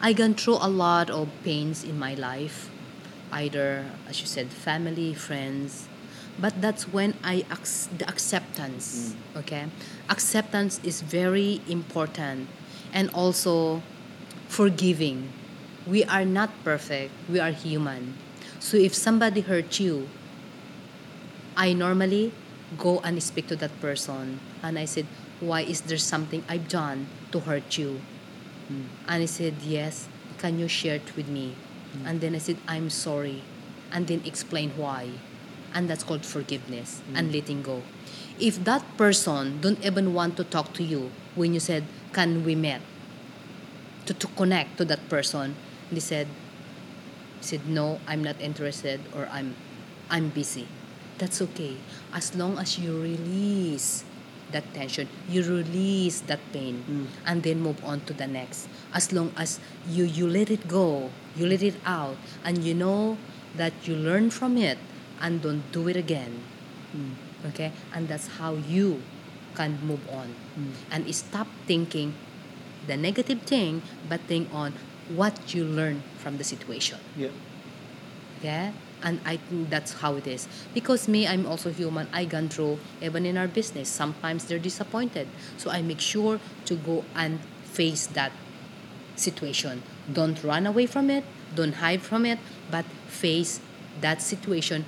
I 0.00 0.12
gone 0.12 0.34
through 0.34 0.58
a 0.60 0.68
lot 0.68 1.10
of 1.10 1.28
pains 1.44 1.84
in 1.84 1.98
my 1.98 2.14
life, 2.14 2.70
either, 3.32 3.84
as 4.08 4.20
you 4.20 4.26
said, 4.26 4.48
family, 4.48 5.14
friends. 5.14 5.88
But 6.38 6.60
that's 6.60 6.88
when 6.88 7.14
I 7.24 7.44
ac- 7.50 7.90
the 7.96 8.08
acceptance. 8.08 9.14
Mm. 9.34 9.40
Okay, 9.40 9.64
acceptance 10.08 10.80
is 10.82 11.02
very 11.02 11.60
important, 11.68 12.48
and 12.92 13.10
also 13.10 13.82
forgiving. 14.48 15.32
We 15.86 16.04
are 16.04 16.24
not 16.24 16.50
perfect. 16.64 17.12
We 17.28 17.40
are 17.40 17.50
human. 17.50 18.14
So 18.58 18.76
if 18.76 18.94
somebody 18.94 19.40
hurt 19.40 19.80
you, 19.80 20.08
I 21.56 21.72
normally 21.72 22.32
go 22.78 23.00
and 23.00 23.20
speak 23.22 23.48
to 23.48 23.56
that 23.56 23.72
person 23.80 24.40
and 24.62 24.78
I 24.78 24.84
said, 24.84 25.06
Why 25.40 25.62
is 25.62 25.80
there 25.82 25.98
something 25.98 26.44
I've 26.48 26.68
done 26.68 27.08
to 27.32 27.40
hurt 27.40 27.78
you? 27.78 28.00
Mm. 28.70 28.84
And 29.08 29.20
he 29.22 29.26
said, 29.26 29.54
Yes, 29.62 30.08
can 30.38 30.58
you 30.58 30.68
share 30.68 30.96
it 30.96 31.16
with 31.16 31.28
me? 31.28 31.54
Mm. 31.96 32.06
And 32.06 32.20
then 32.20 32.34
I 32.34 32.38
said, 32.38 32.58
I'm 32.68 32.90
sorry. 32.90 33.42
And 33.90 34.06
then 34.06 34.22
explain 34.24 34.70
why. 34.76 35.10
And 35.74 35.88
that's 35.88 36.02
called 36.02 36.26
forgiveness 36.26 37.02
and 37.14 37.30
mm. 37.30 37.34
letting 37.34 37.62
go. 37.62 37.82
If 38.38 38.64
that 38.64 38.82
person 38.96 39.60
don't 39.60 39.84
even 39.84 40.14
want 40.14 40.36
to 40.38 40.44
talk 40.44 40.72
to 40.74 40.82
you 40.82 41.10
when 41.34 41.54
you 41.54 41.60
said, 41.60 41.84
Can 42.12 42.44
we 42.44 42.54
meet? 42.54 42.80
To, 44.06 44.14
to 44.14 44.26
connect 44.28 44.78
to 44.78 44.84
that 44.86 45.08
person, 45.08 45.54
they 45.92 46.00
said, 46.00 46.26
said 47.40 47.66
no 47.66 47.98
i'm 48.06 48.22
not 48.22 48.40
interested 48.40 49.00
or 49.16 49.28
i'm 49.32 49.56
i'm 50.10 50.28
busy. 50.28 50.66
That's 51.18 51.42
okay. 51.52 51.76
As 52.14 52.34
long 52.34 52.56
as 52.56 52.78
you 52.78 52.96
release 52.96 54.04
that 54.52 54.64
tension 54.74 55.06
you 55.28 55.44
release 55.44 56.20
that 56.26 56.40
pain 56.52 56.82
mm. 56.88 57.06
and 57.26 57.42
then 57.42 57.60
move 57.60 57.82
on 57.84 58.00
to 58.06 58.12
the 58.12 58.26
next. 58.26 58.68
As 58.92 59.12
long 59.12 59.32
as 59.36 59.60
you 59.88 60.04
you 60.04 60.26
let 60.26 60.50
it 60.50 60.68
go 60.68 61.10
you 61.36 61.46
let 61.46 61.62
it 61.62 61.76
out 61.86 62.16
and 62.44 62.64
you 62.64 62.74
know 62.74 63.16
that 63.56 63.72
you 63.84 63.94
learn 63.94 64.30
from 64.30 64.56
it 64.56 64.78
and 65.20 65.42
don't 65.42 65.62
do 65.72 65.88
it 65.88 65.96
again. 65.96 66.42
Mm. 66.96 67.14
Okay? 67.50 67.72
And 67.94 68.08
that's 68.08 68.26
how 68.26 68.54
you 68.54 69.02
can 69.54 69.78
move 69.84 70.00
on. 70.10 70.34
Mm. 70.58 70.72
And 70.90 71.14
stop 71.14 71.46
thinking 71.66 72.14
the 72.86 72.96
negative 72.96 73.42
thing 73.42 73.82
but 74.08 74.20
think 74.22 74.48
on 74.52 74.74
what 75.14 75.54
you 75.54 75.64
learn 75.64 76.02
from 76.18 76.38
the 76.38 76.44
situation. 76.44 76.98
Yeah. 77.16 77.28
yeah? 78.42 78.72
And 79.02 79.18
i 79.24 79.36
think 79.36 79.70
that's 79.70 79.94
how 80.00 80.16
it 80.16 80.26
is. 80.26 80.48
Because 80.74 81.08
me 81.08 81.26
i'm 81.26 81.46
also 81.46 81.70
human. 81.70 82.08
I 82.12 82.24
gone 82.24 82.48
through 82.48 82.78
even 83.00 83.26
in 83.26 83.36
our 83.36 83.48
business. 83.48 83.88
Sometimes 83.88 84.44
they're 84.44 84.58
disappointed. 84.58 85.28
So 85.56 85.70
i 85.70 85.82
make 85.82 86.00
sure 86.00 86.40
to 86.66 86.74
go 86.74 87.04
and 87.14 87.40
face 87.64 88.06
that 88.08 88.32
situation. 89.16 89.82
Don't 90.12 90.42
run 90.44 90.66
away 90.66 90.86
from 90.86 91.10
it. 91.10 91.24
Don't 91.54 91.74
hide 91.74 92.02
from 92.02 92.24
it. 92.24 92.38
But 92.70 92.84
face 93.08 93.60
that 94.00 94.22
situation 94.22 94.84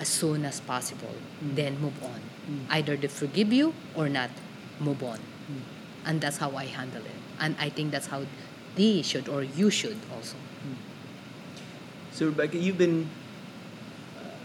as 0.00 0.08
soon 0.08 0.44
as 0.44 0.60
possible 0.60 1.14
mm. 1.42 1.54
then 1.54 1.78
move 1.80 2.02
on 2.02 2.20
mm. 2.48 2.64
either 2.70 2.96
they 2.96 3.08
forgive 3.08 3.52
you 3.52 3.72
or 3.94 4.08
not 4.08 4.30
move 4.80 5.02
on 5.02 5.18
mm. 5.18 5.60
and 6.06 6.20
that's 6.20 6.38
how 6.38 6.50
i 6.56 6.64
handle 6.64 7.04
it 7.04 7.20
and 7.40 7.54
i 7.58 7.68
think 7.68 7.90
that's 7.90 8.06
how 8.08 8.22
they 8.76 9.02
should 9.02 9.28
or 9.28 9.42
you 9.42 9.70
should 9.70 9.96
also 10.14 10.36
So 12.14 12.26
Rebecca, 12.26 12.56
you've 12.56 12.78
been 12.78 13.10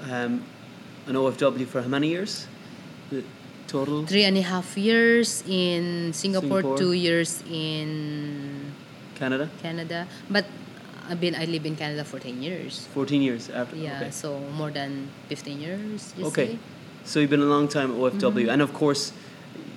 uh, 0.02 0.12
um, 0.12 0.44
an 1.06 1.14
OFW 1.14 1.68
for 1.68 1.84
how 1.84 1.88
many 1.88 2.10
years? 2.10 2.48
The 3.12 3.24
total? 3.68 4.08
three 4.08 4.24
and 4.24 4.36
a 4.38 4.42
half 4.42 4.76
years 4.76 5.44
in 5.48 6.12
Singapore, 6.12 6.66
Singapore. 6.66 6.78
two 6.80 6.94
years 6.94 7.44
in 7.46 8.74
Canada? 9.14 9.52
Canada. 9.62 10.08
But 10.32 10.46
I've 11.10 11.19
been 11.19 11.36
I 11.36 11.45
live 11.45 11.65
in 11.65 11.76
Canada 11.76 12.04
for 12.06 12.19
ten 12.19 12.41
years. 12.41 12.88
14 12.93 13.22
years 13.22 13.50
after. 13.50 13.76
Yeah, 13.76 13.98
Okay. 14.00 14.12
so 14.12 14.39
more 14.56 14.69
than 14.72 15.10
fifteen 15.28 15.60
years. 15.60 16.13
You 16.17 16.26
Okay. 16.28 16.48
say? 16.54 16.60
So 17.06 17.19
you've 17.19 17.30
been 17.32 17.41
a 17.41 17.45
long 17.56 17.67
time 17.67 17.91
at 17.91 17.98
OFW, 17.98 18.50
and 18.50 18.62
of 18.62 18.72
course, 18.74 19.12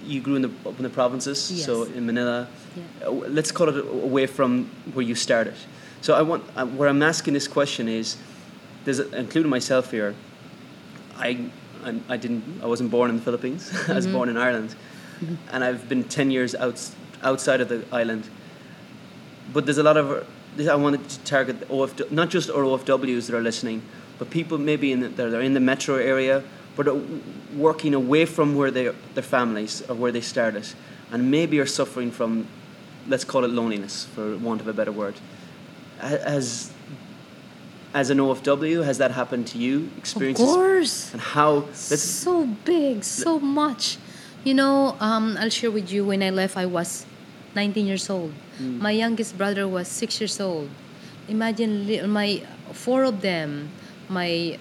you 0.05 0.21
grew 0.21 0.37
in 0.37 0.43
the 0.43 0.51
up 0.69 0.77
in 0.77 0.83
the 0.83 0.91
provinces. 0.91 1.39
So 1.41 1.85
in 1.85 2.05
Manila, 2.07 2.47
Yeah. 2.77 3.09
Uh, 3.09 3.11
let's 3.39 3.51
call 3.53 3.69
it 3.69 3.79
away 3.79 4.27
from 4.27 4.67
where 4.93 5.05
you 5.07 5.15
started. 5.15 5.55
So 6.03 6.15
I 6.15 6.23
want 6.23 6.43
uh, 6.57 6.67
where 6.67 6.89
I'm 6.89 7.03
asking 7.03 7.35
this 7.35 7.49
question 7.49 7.89
is, 7.89 8.17
there's 8.85 9.01
including 9.01 9.51
myself 9.51 9.91
here. 9.91 10.15
I 11.17 11.49
I'm, 11.85 12.05
I 12.09 12.17
didn't 12.19 12.43
I 12.63 12.67
wasn't 12.67 12.91
born 12.91 13.09
in 13.11 13.17
the 13.17 13.23
Philippines. 13.23 13.71
I 13.89 13.95
was 13.95 14.07
born 14.07 14.29
in 14.29 14.37
Ireland, 14.37 14.75
and 15.53 15.65
I've 15.65 15.89
been 15.89 16.05
ten 16.05 16.31
years 16.31 16.55
out, 16.55 16.77
outside 17.23 17.61
of 17.63 17.69
the 17.69 17.85
island. 17.93 18.29
But 19.53 19.65
there's 19.67 19.79
a 19.79 19.83
lot 19.83 19.97
of 19.97 20.27
I 20.59 20.75
wanted 20.75 21.09
to 21.09 21.19
target 21.21 21.71
not 22.13 22.29
just 22.29 22.51
our 22.51 22.63
OFWs 22.63 23.27
that 23.27 23.37
are 23.37 23.41
listening, 23.41 23.83
but 24.19 24.31
people 24.31 24.59
maybe 24.59 24.93
in 24.93 25.01
the, 25.01 25.09
that 25.09 25.35
are 25.35 25.41
in 25.41 25.55
the 25.55 25.61
metro 25.61 25.97
area, 25.97 26.45
but 26.77 26.89
are 26.89 27.01
working 27.57 27.95
away 27.95 28.27
from 28.27 28.55
where 28.55 28.71
they 28.71 28.93
their 29.15 29.23
families 29.23 29.83
or 29.89 29.95
where 29.95 30.13
they 30.13 30.21
started, 30.21 30.67
and 31.11 31.31
maybe 31.31 31.59
are 31.59 31.67
suffering 31.67 32.11
from, 32.11 32.47
let's 33.09 33.25
call 33.25 33.45
it 33.45 33.51
loneliness, 33.51 34.05
for 34.05 34.37
want 34.37 34.61
of 34.61 34.69
a 34.69 34.73
better 34.73 34.93
word. 34.93 35.15
Has 35.99 36.71
as 37.95 38.11
an 38.11 38.19
OFW, 38.19 38.85
has 38.85 38.99
that 38.99 39.11
happened 39.11 39.47
to 39.49 39.59
you? 39.59 39.91
Of 39.93 39.99
Experiences 39.99 40.47
course. 40.47 41.13
and 41.13 41.21
how? 41.21 41.71
So 41.73 42.47
big, 42.47 43.05
so 43.05 43.39
much. 43.39 43.99
You 44.45 44.55
know, 44.55 44.97
um, 44.99 45.37
I'll 45.39 45.51
share 45.51 45.71
with 45.71 45.93
you 45.93 46.05
when 46.05 46.23
I 46.23 46.31
left, 46.31 46.57
I 46.57 46.67
was 46.67 47.07
19 47.55 47.87
years 47.87 48.09
old. 48.11 48.33
Mm. 48.59 48.81
My 48.81 48.91
youngest 48.91 49.37
brother 49.37 49.67
was 49.69 49.89
six 49.89 50.21
years 50.21 50.41
old. 50.41 50.69
Imagine 51.29 51.87
li- 51.87 52.03
my 52.07 52.43
four 52.73 53.05
of 53.05 53.21
them. 53.21 53.71
My 54.09 54.59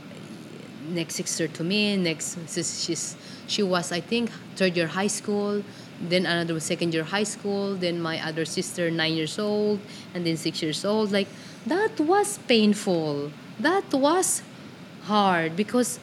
next 0.90 1.16
sister 1.16 1.48
to 1.48 1.64
me, 1.64 1.96
next 1.98 2.38
she's 2.54 3.16
she 3.48 3.64
was 3.64 3.92
I 3.92 4.00
think 4.02 4.32
third 4.56 4.76
year 4.78 4.88
high 4.88 5.08
school. 5.08 5.64
Then 6.02 6.26
another 6.26 6.60
second 6.60 6.94
year 6.94 7.04
high 7.04 7.24
school. 7.24 7.76
Then 7.76 8.02
my 8.02 8.20
other 8.26 8.46
sister 8.46 8.90
nine 8.90 9.14
years 9.14 9.38
old, 9.40 9.80
and 10.14 10.26
then 10.26 10.38
six 10.38 10.62
years 10.62 10.84
old. 10.86 11.12
Like 11.12 11.28
that 11.66 12.00
was 12.00 12.40
painful. 12.48 13.32
That 13.60 13.94
was 13.94 14.42
hard 15.04 15.56
because 15.56 16.00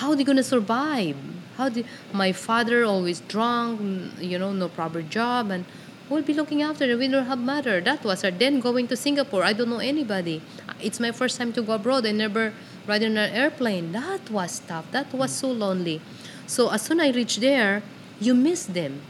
how 0.00 0.14
they 0.14 0.24
gonna 0.24 0.42
survive? 0.42 1.16
How 1.56 1.68
did 1.68 1.86
my 2.12 2.32
father 2.32 2.84
always 2.84 3.20
drunk, 3.20 3.80
you 4.20 4.38
know, 4.38 4.52
no 4.52 4.68
proper 4.68 5.02
job, 5.02 5.50
and 5.50 5.64
who 6.08 6.16
will 6.16 6.22
be 6.22 6.34
looking 6.34 6.62
after 6.62 6.86
them? 6.86 6.98
We 6.98 7.08
don't 7.08 7.26
have 7.26 7.38
mother. 7.38 7.80
That 7.80 8.04
was 8.04 8.22
her. 8.22 8.30
Then 8.30 8.60
going 8.60 8.88
to 8.88 8.96
Singapore, 8.96 9.42
I 9.42 9.52
don't 9.52 9.70
know 9.70 9.78
anybody. 9.78 10.42
It's 10.80 11.00
my 11.00 11.12
first 11.12 11.38
time 11.38 11.52
to 11.54 11.62
go 11.62 11.72
abroad. 11.72 12.06
I 12.06 12.12
never 12.12 12.52
ride 12.86 13.02
in 13.02 13.16
an 13.16 13.32
airplane. 13.32 13.92
That 13.92 14.30
was 14.30 14.60
tough. 14.60 14.90
That 14.92 15.12
was 15.14 15.32
so 15.32 15.50
lonely. 15.50 16.00
So 16.46 16.70
as 16.70 16.82
soon 16.82 17.00
I 17.00 17.10
reached 17.10 17.40
there, 17.40 17.82
you 18.20 18.34
miss 18.34 18.66
them. 18.66 19.00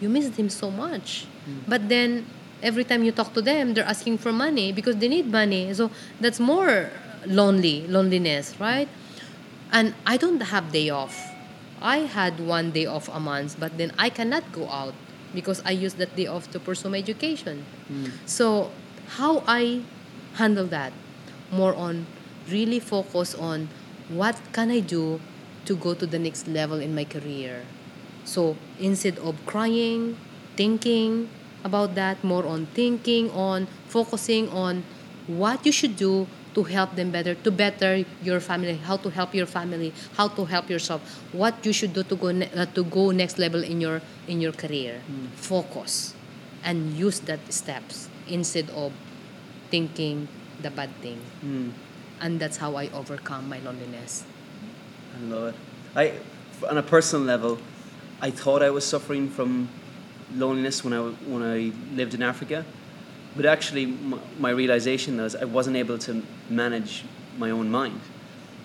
You 0.00 0.08
miss 0.08 0.28
them 0.30 0.48
so 0.48 0.70
much. 0.70 1.26
Hmm. 1.44 1.58
But 1.66 1.88
then 1.88 2.26
every 2.62 2.84
time 2.84 3.02
you 3.02 3.12
talk 3.12 3.34
to 3.34 3.42
them, 3.42 3.74
they're 3.74 3.84
asking 3.84 4.18
for 4.18 4.32
money 4.32 4.72
because 4.72 4.96
they 4.96 5.08
need 5.08 5.26
money. 5.26 5.74
So 5.74 5.90
that's 6.20 6.38
more 6.38 6.90
lonely, 7.26 7.86
loneliness, 7.88 8.54
right? 8.60 8.88
And 9.72 9.94
I 10.06 10.16
don't 10.16 10.40
have 10.40 10.72
day 10.72 10.90
off. 10.90 11.18
I 11.82 11.98
had 11.98 12.38
one 12.38 12.70
day 12.70 12.86
off 12.86 13.08
a 13.08 13.18
month, 13.18 13.58
but 13.58 13.78
then 13.78 13.92
I 13.98 14.10
cannot 14.10 14.52
go 14.52 14.68
out 14.68 14.94
because 15.34 15.62
I 15.64 15.72
use 15.72 15.94
that 15.94 16.16
day 16.16 16.26
off 16.26 16.50
to 16.52 16.60
pursue 16.60 16.88
my 16.88 16.98
education. 16.98 17.64
Hmm. 17.88 18.06
So 18.26 18.70
how 19.16 19.42
I 19.46 19.82
handle 20.34 20.66
that? 20.66 20.92
More 21.50 21.74
on 21.74 22.06
really 22.48 22.80
focus 22.80 23.34
on 23.34 23.68
what 24.08 24.40
can 24.52 24.70
I 24.70 24.80
do 24.80 25.20
to 25.64 25.76
go 25.76 25.94
to 25.94 26.06
the 26.06 26.18
next 26.18 26.48
level 26.48 26.80
in 26.80 26.94
my 26.94 27.04
career. 27.04 27.62
So 28.24 28.56
instead 28.78 29.18
of 29.18 29.34
crying, 29.46 30.16
thinking 30.56 31.28
about 31.64 31.94
that, 31.94 32.22
more 32.24 32.46
on 32.46 32.66
thinking 32.74 33.30
on 33.30 33.66
focusing 33.88 34.48
on 34.50 34.84
what 35.26 35.64
you 35.64 35.72
should 35.72 35.96
do 35.96 36.26
to 36.54 36.64
help 36.64 36.96
them 36.96 37.10
better, 37.10 37.34
to 37.34 37.50
better 37.50 38.04
your 38.22 38.40
family, 38.40 38.76
how 38.76 38.96
to 38.96 39.10
help 39.10 39.34
your 39.34 39.46
family, 39.46 39.92
how 40.16 40.28
to 40.28 40.44
help 40.44 40.68
yourself, 40.68 41.00
what 41.32 41.54
you 41.64 41.72
should 41.72 41.92
do 41.92 42.02
to 42.02 42.16
go 42.16 42.30
ne- 42.32 42.50
uh, 42.56 42.66
to 42.74 42.82
go 42.84 43.10
next 43.10 43.38
level 43.38 43.62
in 43.62 43.80
your 43.80 44.00
in 44.26 44.40
your 44.40 44.52
career. 44.52 45.00
Focus 45.36 46.14
and 46.64 46.92
use 46.98 47.20
that 47.20 47.40
steps 47.52 48.08
instead 48.28 48.68
of 48.70 48.92
thinking 49.70 50.28
the 50.62 50.70
bad 50.70 50.90
thing. 51.00 51.18
Mm, 51.44 51.70
And 52.20 52.38
that's 52.38 52.58
how 52.58 52.76
I 52.76 52.88
overcome 52.92 53.48
my 53.48 53.58
loneliness. 53.60 54.24
I 55.16 55.24
love 55.24 55.44
it. 55.48 55.54
I, 55.96 56.12
on 56.68 56.76
a 56.76 56.82
personal 56.82 57.24
level, 57.24 57.58
I 58.20 58.30
thought 58.30 58.62
I 58.62 58.68
was 58.70 58.84
suffering 58.84 59.30
from 59.30 59.68
loneliness 60.36 60.84
when 60.84 60.92
I 60.92 61.00
when 61.26 61.42
I 61.42 61.72
lived 61.96 62.14
in 62.14 62.22
Africa, 62.22 62.64
but 63.36 63.46
actually, 63.46 63.86
my, 63.86 64.18
my 64.38 64.50
realization 64.50 65.20
was 65.20 65.34
I 65.36 65.44
wasn't 65.44 65.76
able 65.76 65.98
to 65.98 66.22
manage 66.48 67.04
my 67.38 67.50
own 67.50 67.70
mind. 67.70 68.00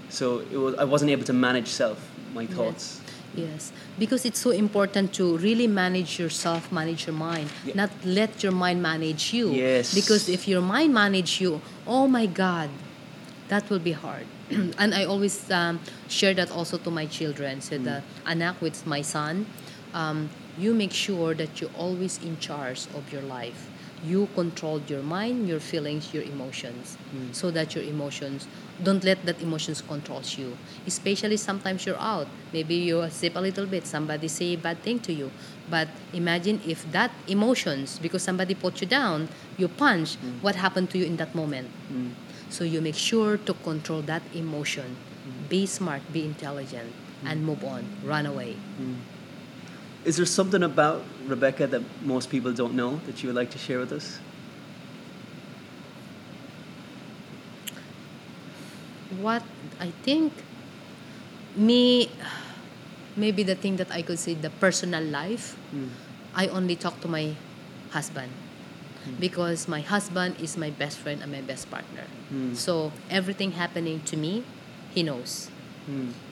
So 0.10 0.40
it 0.52 0.58
was 0.58 0.76
I 0.76 0.84
wasn't 0.84 1.12
able 1.12 1.24
to 1.26 1.34
manage 1.34 1.68
self, 1.68 2.00
my 2.34 2.46
thoughts. 2.46 3.02
Yes, 3.36 3.74
because 4.00 4.24
it's 4.26 4.40
so 4.40 4.52
important 4.52 5.12
to 5.16 5.38
really 5.38 5.68
manage 5.68 6.18
yourself, 6.20 6.72
manage 6.72 7.06
your 7.06 7.16
mind, 7.16 7.50
Yeah. 7.66 7.76
not 7.76 7.92
let 8.06 8.42
your 8.44 8.54
mind 8.54 8.82
manage 8.82 9.34
you. 9.34 9.52
Yes. 9.52 9.94
Because 9.94 10.30
if 10.30 10.48
your 10.48 10.62
mind 10.62 10.94
manage 10.94 11.42
you, 11.42 11.60
oh 11.86 12.08
my 12.08 12.28
God, 12.28 12.70
that 13.50 13.70
will 13.70 13.80
be 13.80 13.92
hard. 13.92 14.26
and 14.80 14.94
I 14.96 15.04
always 15.04 15.52
um, 15.52 15.82
share 16.08 16.34
that 16.36 16.50
also 16.50 16.78
to 16.78 16.90
my 16.92 17.06
children. 17.08 17.60
So 17.62 17.76
Mm. 17.78 17.98
uh, 17.98 18.02
anak, 18.26 18.62
with 18.62 18.88
my 18.88 19.02
son, 19.04 19.46
um, 19.94 20.30
you 20.58 20.74
make 20.74 20.94
sure 20.94 21.34
that 21.36 21.60
you're 21.60 21.76
always 21.78 22.18
in 22.24 22.40
charge 22.40 22.88
of 22.96 23.12
your 23.12 23.22
life. 23.24 23.68
You 24.04 24.28
control 24.36 24.82
your 24.88 25.02
mind, 25.02 25.48
your 25.48 25.60
feelings, 25.60 26.14
your 26.14 26.24
emotions, 26.24 26.98
Mm. 27.14 27.34
so 27.34 27.50
that 27.52 27.76
your 27.76 27.84
emotions 27.84 28.48
don't 28.84 29.04
let 29.04 29.26
that 29.26 29.42
emotions 29.42 29.82
controls 29.82 30.38
you. 30.38 30.58
Especially 30.86 31.38
sometimes 31.38 31.86
you're 31.86 32.00
out, 32.00 32.28
maybe 32.52 32.76
you 32.76 33.08
sip 33.10 33.36
a 33.36 33.40
little 33.40 33.66
bit, 33.66 33.86
somebody 33.88 34.28
say 34.28 34.54
a 34.54 34.58
bad 34.58 34.82
thing 34.84 35.00
to 35.00 35.14
you. 35.14 35.32
But 35.70 35.88
imagine 36.14 36.62
if 36.68 36.90
that 36.92 37.12
emotions, 37.28 38.00
because 38.00 38.22
somebody 38.22 38.54
put 38.54 38.82
you 38.82 38.88
down, 38.88 39.30
you 39.58 39.68
punch, 39.68 40.16
hmm. 40.16 40.42
what 40.42 40.56
happened 40.56 40.90
to 40.92 40.98
you 40.98 41.06
in 41.06 41.16
that 41.18 41.34
moment? 41.34 41.70
Hmm. 41.88 42.10
So 42.50 42.64
you 42.64 42.82
make 42.82 42.96
sure 42.96 43.38
to 43.38 43.54
control 43.64 44.02
that 44.04 44.22
emotion. 44.34 44.96
Hmm. 45.24 45.48
Be 45.50 45.66
smart, 45.66 46.02
be 46.12 46.24
intelligent, 46.26 46.92
and 47.26 47.44
move 47.46 47.64
on. 47.64 47.86
Run 48.04 48.26
away. 48.26 48.58
Is 50.06 50.18
there 50.18 50.26
something 50.26 50.62
about 50.62 51.02
Rebecca 51.26 51.66
that 51.66 51.82
most 52.04 52.30
people 52.30 52.54
don't 52.54 52.76
know 52.76 53.02
that 53.08 53.24
you 53.24 53.30
would 53.30 53.36
like 53.36 53.50
to 53.52 53.58
share 53.58 53.80
with 53.80 53.92
us? 53.92 54.20
What 59.20 59.42
I 59.80 59.90
think, 60.04 60.32
me, 61.56 62.12
maybe 63.18 63.42
the 63.42 63.56
thing 63.56 63.78
that 63.78 63.92
I 63.92 64.04
could 64.04 64.20
say, 64.20 64.36
the 64.36 64.52
personal 64.52 65.04
life, 65.04 65.58
mm. 65.74 65.90
I 66.36 66.48
only 66.48 66.76
talk 66.76 67.02
to 67.02 67.08
my 67.08 67.34
husband 67.90 68.32
mm. 69.08 69.20
because 69.20 69.68
my 69.68 69.82
husband 69.82 70.36
is 70.40 70.56
my 70.56 70.70
best 70.70 71.00
friend 71.00 71.24
and 71.24 71.32
my 71.32 71.42
best 71.42 71.72
partner. 71.72 72.04
Mm. 72.32 72.56
So 72.56 72.92
everything 73.10 73.54
happening 73.54 74.02
to 74.06 74.18
me, 74.18 74.44
he 74.94 75.02
knows. 75.02 75.50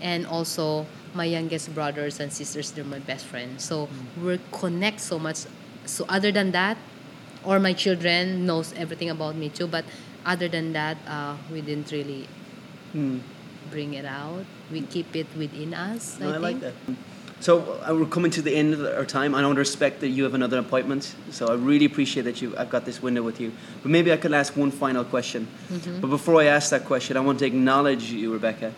And 0.02 0.26
also 0.26 0.88
my 1.16 1.26
youngest 1.26 1.74
brothers 1.74 2.20
and 2.20 2.32
sisters, 2.32 2.72
they're 2.72 2.84
my 2.84 3.00
best 3.00 3.26
friends. 3.26 3.64
So 3.64 3.90
we 4.22 4.40
connect 4.52 5.00
so 5.00 5.20
much. 5.20 5.46
So 5.86 6.06
other 6.10 6.32
than 6.32 6.52
that, 6.52 6.78
or 7.44 7.60
my 7.60 7.74
children 7.74 8.46
knows 8.46 8.74
everything 8.74 9.10
about 9.10 9.36
me 9.36 9.50
too. 9.50 9.68
But 9.68 9.86
other 10.26 10.48
than 10.48 10.74
that, 10.74 10.98
uh, 11.08 11.36
we 11.52 11.62
didn't 11.62 11.92
really 11.92 12.28
bring 13.70 13.94
it 13.94 14.06
out. 14.06 14.46
We 14.72 14.82
keep 14.82 15.16
it 15.16 15.28
within 15.38 15.74
us. 15.74 16.20
No, 16.20 16.32
I, 16.32 16.36
I, 16.36 16.38
like 16.38 16.60
think. 16.60 16.76
that. 16.88 16.96
So 17.40 17.82
uh, 17.86 17.94
we're 17.94 18.06
coming 18.06 18.32
to 18.32 18.42
the 18.42 18.56
end 18.56 18.74
of 18.74 18.86
our 18.86 19.04
time. 19.04 19.36
I 19.36 19.42
don't 19.42 19.58
respect 19.58 20.00
that 20.00 20.08
you 20.08 20.24
have 20.24 20.34
another 20.34 20.60
appointment, 20.60 21.14
so 21.30 21.48
I 21.48 21.56
really 21.56 21.84
appreciate 21.84 22.24
that 22.24 22.42
you. 22.42 22.56
I've 22.58 22.70
got 22.70 22.86
this 22.86 23.02
window 23.02 23.22
with 23.22 23.42
you. 23.42 23.52
But 23.82 23.92
maybe 23.92 24.14
I 24.14 24.18
could 24.18 24.34
ask 24.34 24.56
one 24.56 24.72
final 24.72 25.04
question. 25.04 25.48
But 26.00 26.08
before 26.08 26.40
I 26.40 26.46
ask 26.46 26.70
that 26.70 26.86
question, 26.86 27.18
I 27.18 27.20
want 27.20 27.40
to 27.40 27.46
acknowledge 27.46 28.12
you, 28.12 28.32
Rebecca. 28.32 28.74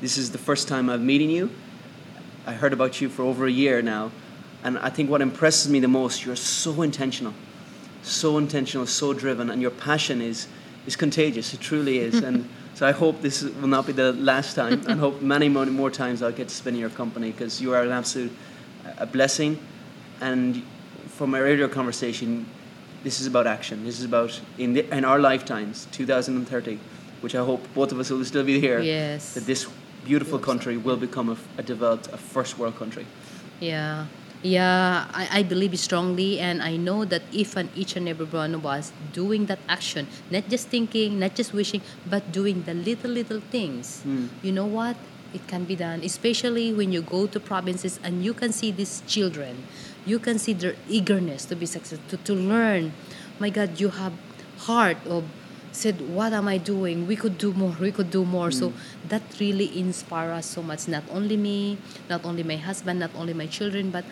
This 0.00 0.18
is 0.18 0.32
the 0.32 0.38
first 0.38 0.66
time 0.66 0.90
I'm 0.90 1.06
meeting 1.06 1.30
you. 1.30 1.50
I 2.46 2.52
heard 2.52 2.72
about 2.72 3.00
you 3.00 3.08
for 3.08 3.22
over 3.22 3.46
a 3.46 3.50
year 3.50 3.82
now, 3.82 4.12
and 4.64 4.78
I 4.78 4.90
think 4.90 5.10
what 5.10 5.20
impresses 5.20 5.70
me 5.70 5.80
the 5.80 5.88
most, 5.88 6.24
you're 6.24 6.36
so 6.36 6.82
intentional, 6.82 7.34
so 8.02 8.38
intentional, 8.38 8.86
so 8.86 9.12
driven, 9.12 9.50
and 9.50 9.60
your 9.60 9.70
passion 9.70 10.20
is 10.20 10.48
is 10.86 10.96
contagious. 10.96 11.52
It 11.52 11.60
truly 11.60 11.98
is, 11.98 12.22
and 12.22 12.48
so 12.74 12.86
I 12.86 12.92
hope 12.92 13.20
this 13.20 13.42
will 13.42 13.68
not 13.68 13.86
be 13.86 13.92
the 13.92 14.12
last 14.12 14.54
time, 14.54 14.82
and 14.88 14.98
hope 14.98 15.20
many 15.20 15.48
more, 15.48 15.66
more 15.66 15.90
times 15.90 16.22
I'll 16.22 16.32
get 16.32 16.48
to 16.48 16.54
spend 16.54 16.76
in 16.76 16.80
your 16.80 16.90
company 16.90 17.30
because 17.30 17.60
you 17.60 17.74
are 17.74 17.82
an 17.82 17.92
absolute 17.92 18.32
a 18.98 19.06
blessing, 19.06 19.58
and 20.20 20.62
from 21.08 21.34
our 21.34 21.42
earlier 21.42 21.68
conversation, 21.68 22.46
this 23.04 23.20
is 23.20 23.26
about 23.26 23.46
action. 23.46 23.84
This 23.84 23.98
is 23.98 24.04
about 24.04 24.40
in 24.58 24.72
the, 24.74 24.96
in 24.96 25.04
our 25.04 25.18
lifetimes, 25.18 25.86
2030, 25.92 26.78
which 27.20 27.34
I 27.34 27.44
hope 27.44 27.62
both 27.74 27.92
of 27.92 28.00
us 28.00 28.10
will 28.10 28.24
still 28.24 28.44
be 28.44 28.60
here. 28.60 28.80
Yes. 28.80 29.34
That 29.34 29.44
this 29.46 29.66
beautiful 30.04 30.38
country 30.38 30.76
will 30.76 30.96
become 30.96 31.28
a, 31.28 31.36
a 31.58 31.62
developed, 31.62 32.08
a 32.08 32.16
first 32.16 32.58
world 32.58 32.76
country. 32.76 33.06
Yeah. 33.60 34.06
Yeah, 34.42 35.04
I, 35.12 35.40
I 35.40 35.42
believe 35.42 35.78
strongly, 35.78 36.40
and 36.40 36.62
I 36.62 36.76
know 36.76 37.04
that 37.04 37.20
if 37.30 37.56
and 37.56 37.68
each 37.76 37.94
and 37.94 38.08
every 38.08 38.24
one 38.24 38.54
of 38.54 38.64
us 38.64 38.90
doing 39.12 39.44
that 39.46 39.58
action, 39.68 40.06
not 40.30 40.48
just 40.48 40.68
thinking, 40.68 41.18
not 41.18 41.34
just 41.34 41.52
wishing, 41.52 41.82
but 42.08 42.32
doing 42.32 42.62
the 42.62 42.72
little, 42.72 43.10
little 43.10 43.40
things, 43.40 44.00
hmm. 44.00 44.28
you 44.42 44.50
know 44.50 44.64
what? 44.64 44.96
It 45.34 45.46
can 45.46 45.64
be 45.64 45.76
done, 45.76 46.00
especially 46.02 46.72
when 46.72 46.90
you 46.90 47.02
go 47.02 47.26
to 47.26 47.38
provinces 47.38 48.00
and 48.02 48.24
you 48.24 48.32
can 48.32 48.50
see 48.50 48.70
these 48.70 49.02
children. 49.06 49.66
You 50.06 50.18
can 50.18 50.38
see 50.38 50.54
their 50.54 50.74
eagerness 50.88 51.44
to 51.46 51.54
be 51.54 51.66
successful, 51.66 52.08
to, 52.08 52.16
to 52.24 52.32
learn. 52.32 52.94
My 53.38 53.50
God, 53.50 53.78
you 53.78 53.90
have 53.90 54.14
heart 54.60 54.96
of 55.06 55.24
said, 55.72 56.00
what 56.14 56.32
am 56.32 56.48
I 56.48 56.58
doing? 56.58 57.06
We 57.06 57.16
could 57.16 57.38
do 57.38 57.52
more. 57.52 57.76
We 57.80 57.92
could 57.92 58.10
do 58.10 58.24
more. 58.24 58.50
So 58.50 58.72
that 59.08 59.22
really 59.38 59.78
inspires 59.78 60.38
us 60.38 60.46
so 60.46 60.62
much. 60.62 60.88
Not 60.88 61.04
only 61.10 61.36
me, 61.36 61.78
not 62.08 62.24
only 62.24 62.42
my 62.42 62.56
husband, 62.56 63.00
not 63.00 63.10
only 63.14 63.34
my 63.34 63.46
children, 63.46 63.90
but 63.90 64.04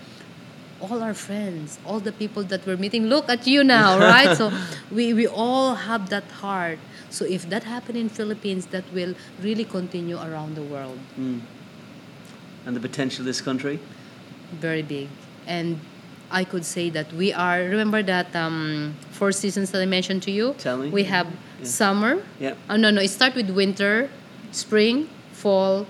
all 0.81 1.03
our 1.03 1.15
friends, 1.15 1.79
all 1.85 2.01
the 2.01 2.13
people 2.13 2.43
that 2.45 2.65
we're 2.67 2.77
meeting. 2.77 3.07
Look 3.07 3.29
at 3.29 3.47
you 3.47 3.65
now, 3.65 3.99
right? 4.15 4.37
so 4.37 4.53
we, 4.91 5.13
we 5.13 5.27
all 5.27 5.75
have 5.75 6.09
that 6.11 6.25
heart. 6.25 6.79
So 7.11 7.25
if 7.25 7.49
that 7.51 7.65
happened 7.65 7.99
in 7.99 8.09
Philippines, 8.09 8.67
that 8.67 8.85
will 8.93 9.15
really 9.43 9.65
continue 9.65 10.17
around 10.17 10.55
the 10.55 10.63
world. 10.63 10.99
And 11.17 11.43
the 12.77 12.81
potential 12.81 13.23
of 13.23 13.27
this 13.27 13.41
country. 13.41 13.81
Very 14.53 14.83
big. 14.83 15.09
And 15.47 15.81
I 16.31 16.45
could 16.45 16.65
say 16.65 16.91
that 16.91 17.13
we 17.13 17.33
are, 17.33 17.61
remember 17.61 18.03
that 18.03 18.35
um, 18.37 18.95
four 19.19 19.33
seasons 19.33 19.71
that 19.73 19.83
I 19.83 19.87
mentioned 19.87 20.23
to 20.25 20.31
you? 20.31 20.55
Tell 20.59 20.79
me. 20.79 20.91
We 20.91 21.05
have 21.05 21.27
summer. 21.63 22.23
Yeah. 22.39 22.55
Oh, 22.71 22.77
no, 22.77 22.91
no. 22.91 23.01
It 23.03 23.09
starts 23.11 23.35
with 23.35 23.51
winter, 23.51 24.09
spring, 24.53 25.09
fall. 25.33 25.87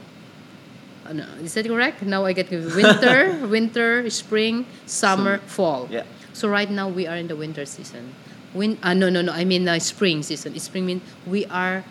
Oh, 1.06 1.12
no, 1.12 1.24
is 1.44 1.54
that 1.54 1.66
correct? 1.66 2.02
Now 2.02 2.24
I 2.24 2.32
get 2.32 2.50
winter, 2.50 3.46
winter, 3.56 4.08
spring, 4.10 4.66
summer, 4.86 5.38
fall. 5.46 5.88
Yeah. 5.90 6.04
So 6.32 6.48
right 6.48 6.70
now 6.70 6.88
we 6.88 7.06
are 7.06 7.16
in 7.16 7.28
the 7.28 7.36
winter 7.36 7.64
season. 7.66 8.14
Win- 8.54 8.78
uh, 8.82 8.94
no, 8.94 9.08
no, 9.10 9.20
no. 9.20 9.32
I 9.32 9.44
mean 9.44 9.68
uh, 9.68 9.78
spring 9.78 10.22
season. 10.22 10.58
Spring 10.58 10.86
means 10.86 11.02
we 11.26 11.44
are 11.46 11.84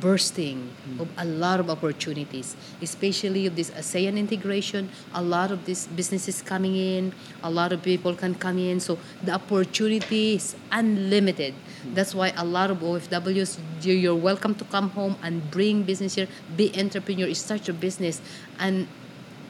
bursting 0.00 0.70
of 0.98 1.08
a 1.16 1.24
lot 1.24 1.60
of 1.60 1.70
opportunities, 1.70 2.56
especially 2.82 3.46
of 3.46 3.56
this 3.56 3.70
ASEAN 3.70 4.16
integration. 4.16 4.88
A 5.14 5.22
lot 5.22 5.50
of 5.50 5.64
these 5.64 5.86
businesses 5.86 6.42
coming 6.42 6.76
in, 6.76 7.12
a 7.42 7.50
lot 7.50 7.72
of 7.72 7.82
people 7.82 8.14
can 8.14 8.34
come 8.34 8.58
in. 8.58 8.80
So 8.80 8.98
the 9.22 9.32
opportunity 9.32 10.34
is 10.34 10.54
unlimited. 10.70 11.54
That's 11.94 12.14
why 12.14 12.32
a 12.36 12.44
lot 12.44 12.70
of 12.70 12.82
OFWs, 12.82 13.58
you- 13.82 13.94
you're 13.94 14.14
welcome 14.14 14.54
to 14.54 14.64
come 14.64 14.90
home 14.90 15.16
and 15.22 15.50
bring 15.50 15.82
business 15.82 16.14
here, 16.14 16.28
be 16.56 16.72
entrepreneur, 16.76 17.32
start 17.34 17.66
your 17.66 17.76
business, 17.76 18.20
and 18.58 18.86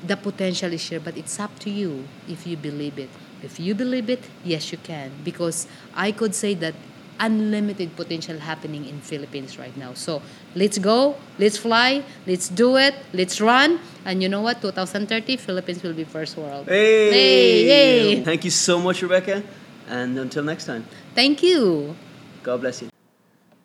the 0.07 0.17
potential 0.17 0.73
is 0.73 0.89
here. 0.89 1.01
But 1.01 1.17
it's 1.17 1.41
up 1.41 1.59
to 1.61 1.71
you 1.71 2.05
if 2.29 2.47
you 2.47 2.57
believe 2.57 2.99
it. 2.99 3.09
If 3.43 3.61
you 3.61 3.75
believe 3.75 4.09
it, 4.09 4.25
yes, 4.45 4.73
you 4.73 4.79
can. 4.79 5.11
Because 5.25 5.67
I 5.95 6.13
could 6.13 6.35
say 6.35 6.55
that 6.55 6.75
unlimited 7.21 7.95
potential 7.97 8.39
happening 8.39 8.85
in 8.87 9.01
Philippines 9.01 9.59
right 9.59 9.77
now. 9.77 9.95
So 9.95 10.23
let's 10.55 10.79
go, 10.79 11.17
let's 11.39 11.57
fly, 11.57 12.03
let's 12.27 12.49
do 12.49 12.77
it, 12.77 12.95
let's 13.13 13.41
run. 13.41 13.81
And 14.05 14.23
you 14.23 14.29
know 14.29 14.43
what? 14.43 14.61
2030, 14.61 15.37
Philippines 15.37 15.83
will 15.83 15.95
be 15.95 16.05
first 16.05 16.37
world. 16.37 16.67
Hey! 16.67 17.11
Hey, 17.11 17.67
hey. 17.67 18.25
Thank 18.25 18.45
you 18.45 18.51
so 18.51 18.79
much, 18.79 19.03
Rebecca. 19.03 19.43
And 19.89 20.19
until 20.19 20.43
next 20.43 20.67
time, 20.67 20.85
Thank 21.15 21.43
you. 21.43 21.97
God 22.43 22.61
bless 22.61 22.83
you. 22.83 22.91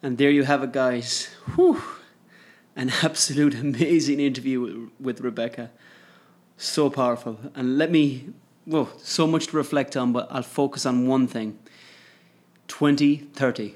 And 0.01 0.17
there 0.17 0.31
you 0.31 0.43
have 0.43 0.63
it, 0.63 0.71
guys. 0.71 1.29
Whew. 1.55 1.81
An 2.75 2.91
absolute 3.03 3.55
amazing 3.55 4.19
interview 4.19 4.61
with, 4.61 4.89
with 4.99 5.21
Rebecca. 5.21 5.69
So 6.57 6.89
powerful. 6.89 7.39
And 7.55 7.77
let 7.77 7.91
me, 7.91 8.29
well, 8.65 8.89
so 8.99 9.27
much 9.27 9.47
to 9.47 9.57
reflect 9.57 9.97
on, 9.97 10.13
but 10.13 10.27
I'll 10.31 10.43
focus 10.43 10.85
on 10.85 11.07
one 11.07 11.27
thing 11.27 11.57
2030. 12.71 13.75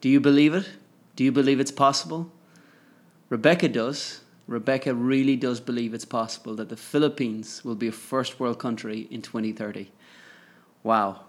Do 0.00 0.08
you 0.08 0.18
believe 0.18 0.52
it? 0.52 0.68
Do 1.14 1.22
you 1.22 1.30
believe 1.30 1.60
it's 1.60 1.70
possible? 1.70 2.32
Rebecca 3.28 3.68
does. 3.68 4.22
Rebecca 4.48 4.92
really 4.92 5.36
does 5.36 5.60
believe 5.60 5.94
it's 5.94 6.04
possible 6.04 6.56
that 6.56 6.70
the 6.70 6.76
Philippines 6.76 7.64
will 7.64 7.76
be 7.76 7.86
a 7.86 7.92
first 7.92 8.40
world 8.40 8.58
country 8.58 9.06
in 9.12 9.22
2030. 9.22 9.92
Wow. 10.82 11.20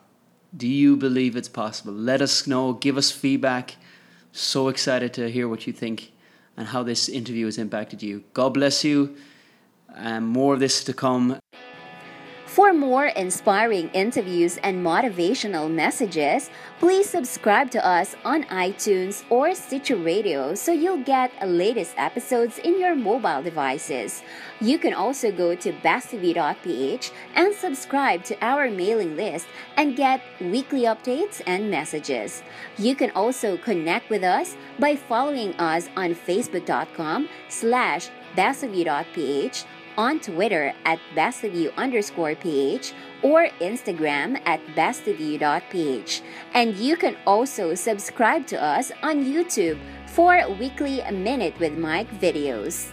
Do 0.58 0.68
you 0.68 0.98
believe 0.98 1.36
it's 1.36 1.48
possible? 1.48 1.94
Let 1.94 2.20
us 2.20 2.48
know. 2.48 2.74
Give 2.74 2.98
us 2.98 3.12
feedback. 3.12 3.76
So 4.32 4.68
excited 4.68 5.14
to 5.14 5.30
hear 5.30 5.48
what 5.48 5.68
you 5.68 5.74
think 5.74 6.12
and 6.58 6.70
how 6.70 6.82
this 6.82 7.08
interview 7.08 7.46
has 7.46 7.60
impacted 7.60 8.02
you. 8.02 8.24
God 8.34 8.56
bless 8.56 8.84
you. 8.84 9.16
And 9.96 10.28
more 10.28 10.56
of 10.56 10.60
this 10.60 10.84
to 10.86 10.94
come. 10.94 11.41
For 12.52 12.74
more 12.74 13.06
inspiring 13.06 13.88
interviews 13.94 14.58
and 14.58 14.86
motivational 14.86 15.72
messages, 15.72 16.50
please 16.80 17.10
subscribe 17.10 17.72
to 17.72 17.80
us 17.80 18.14
on 18.26 18.44
iTunes 18.44 19.24
or 19.30 19.56
Stitcher 19.56 19.96
Radio 19.96 20.54
so 20.54 20.74
you'll 20.74 21.06
get 21.06 21.32
the 21.40 21.46
latest 21.48 21.94
episodes 21.96 22.58
in 22.58 22.78
your 22.78 22.94
mobile 22.94 23.42
devices. 23.42 24.22
You 24.60 24.80
can 24.80 24.94
also 24.94 25.32
go 25.32 25.56
to 25.56 25.72
bestofyou.ph 25.72 27.12
and 27.36 27.56
subscribe 27.56 28.26
to 28.26 28.36
our 28.44 28.70
mailing 28.70 29.16
list 29.16 29.48
and 29.78 29.96
get 29.96 30.22
weekly 30.42 30.82
updates 30.82 31.42
and 31.48 31.72
messages. 31.72 32.44
You 32.78 32.96
can 32.96 33.12
also 33.12 33.56
connect 33.56 34.10
with 34.10 34.26
us 34.26 34.58
by 34.78 34.98
following 34.98 35.54
us 35.54 35.88
on 35.96 36.16
facebook.com 36.16 37.30
slash 37.48 38.10
bestofyou.ph 38.36 39.64
on 40.02 40.20
Twitter 40.20 40.74
at 40.84 41.00
bestofyou 41.16 41.70
underscore 41.78 42.34
ph 42.34 42.94
or 43.22 43.50
Instagram 43.62 44.42
at 44.48 44.60
bestofyou.ph. 44.74 46.22
And 46.56 46.76
you 46.76 46.98
can 46.98 47.16
also 47.28 47.76
subscribe 47.76 48.48
to 48.48 48.58
us 48.58 48.92
on 49.04 49.24
YouTube 49.24 49.78
for 50.08 50.42
weekly 50.58 51.04
Minute 51.12 51.54
with 51.60 51.78
Mike 51.78 52.10
videos. 52.20 52.90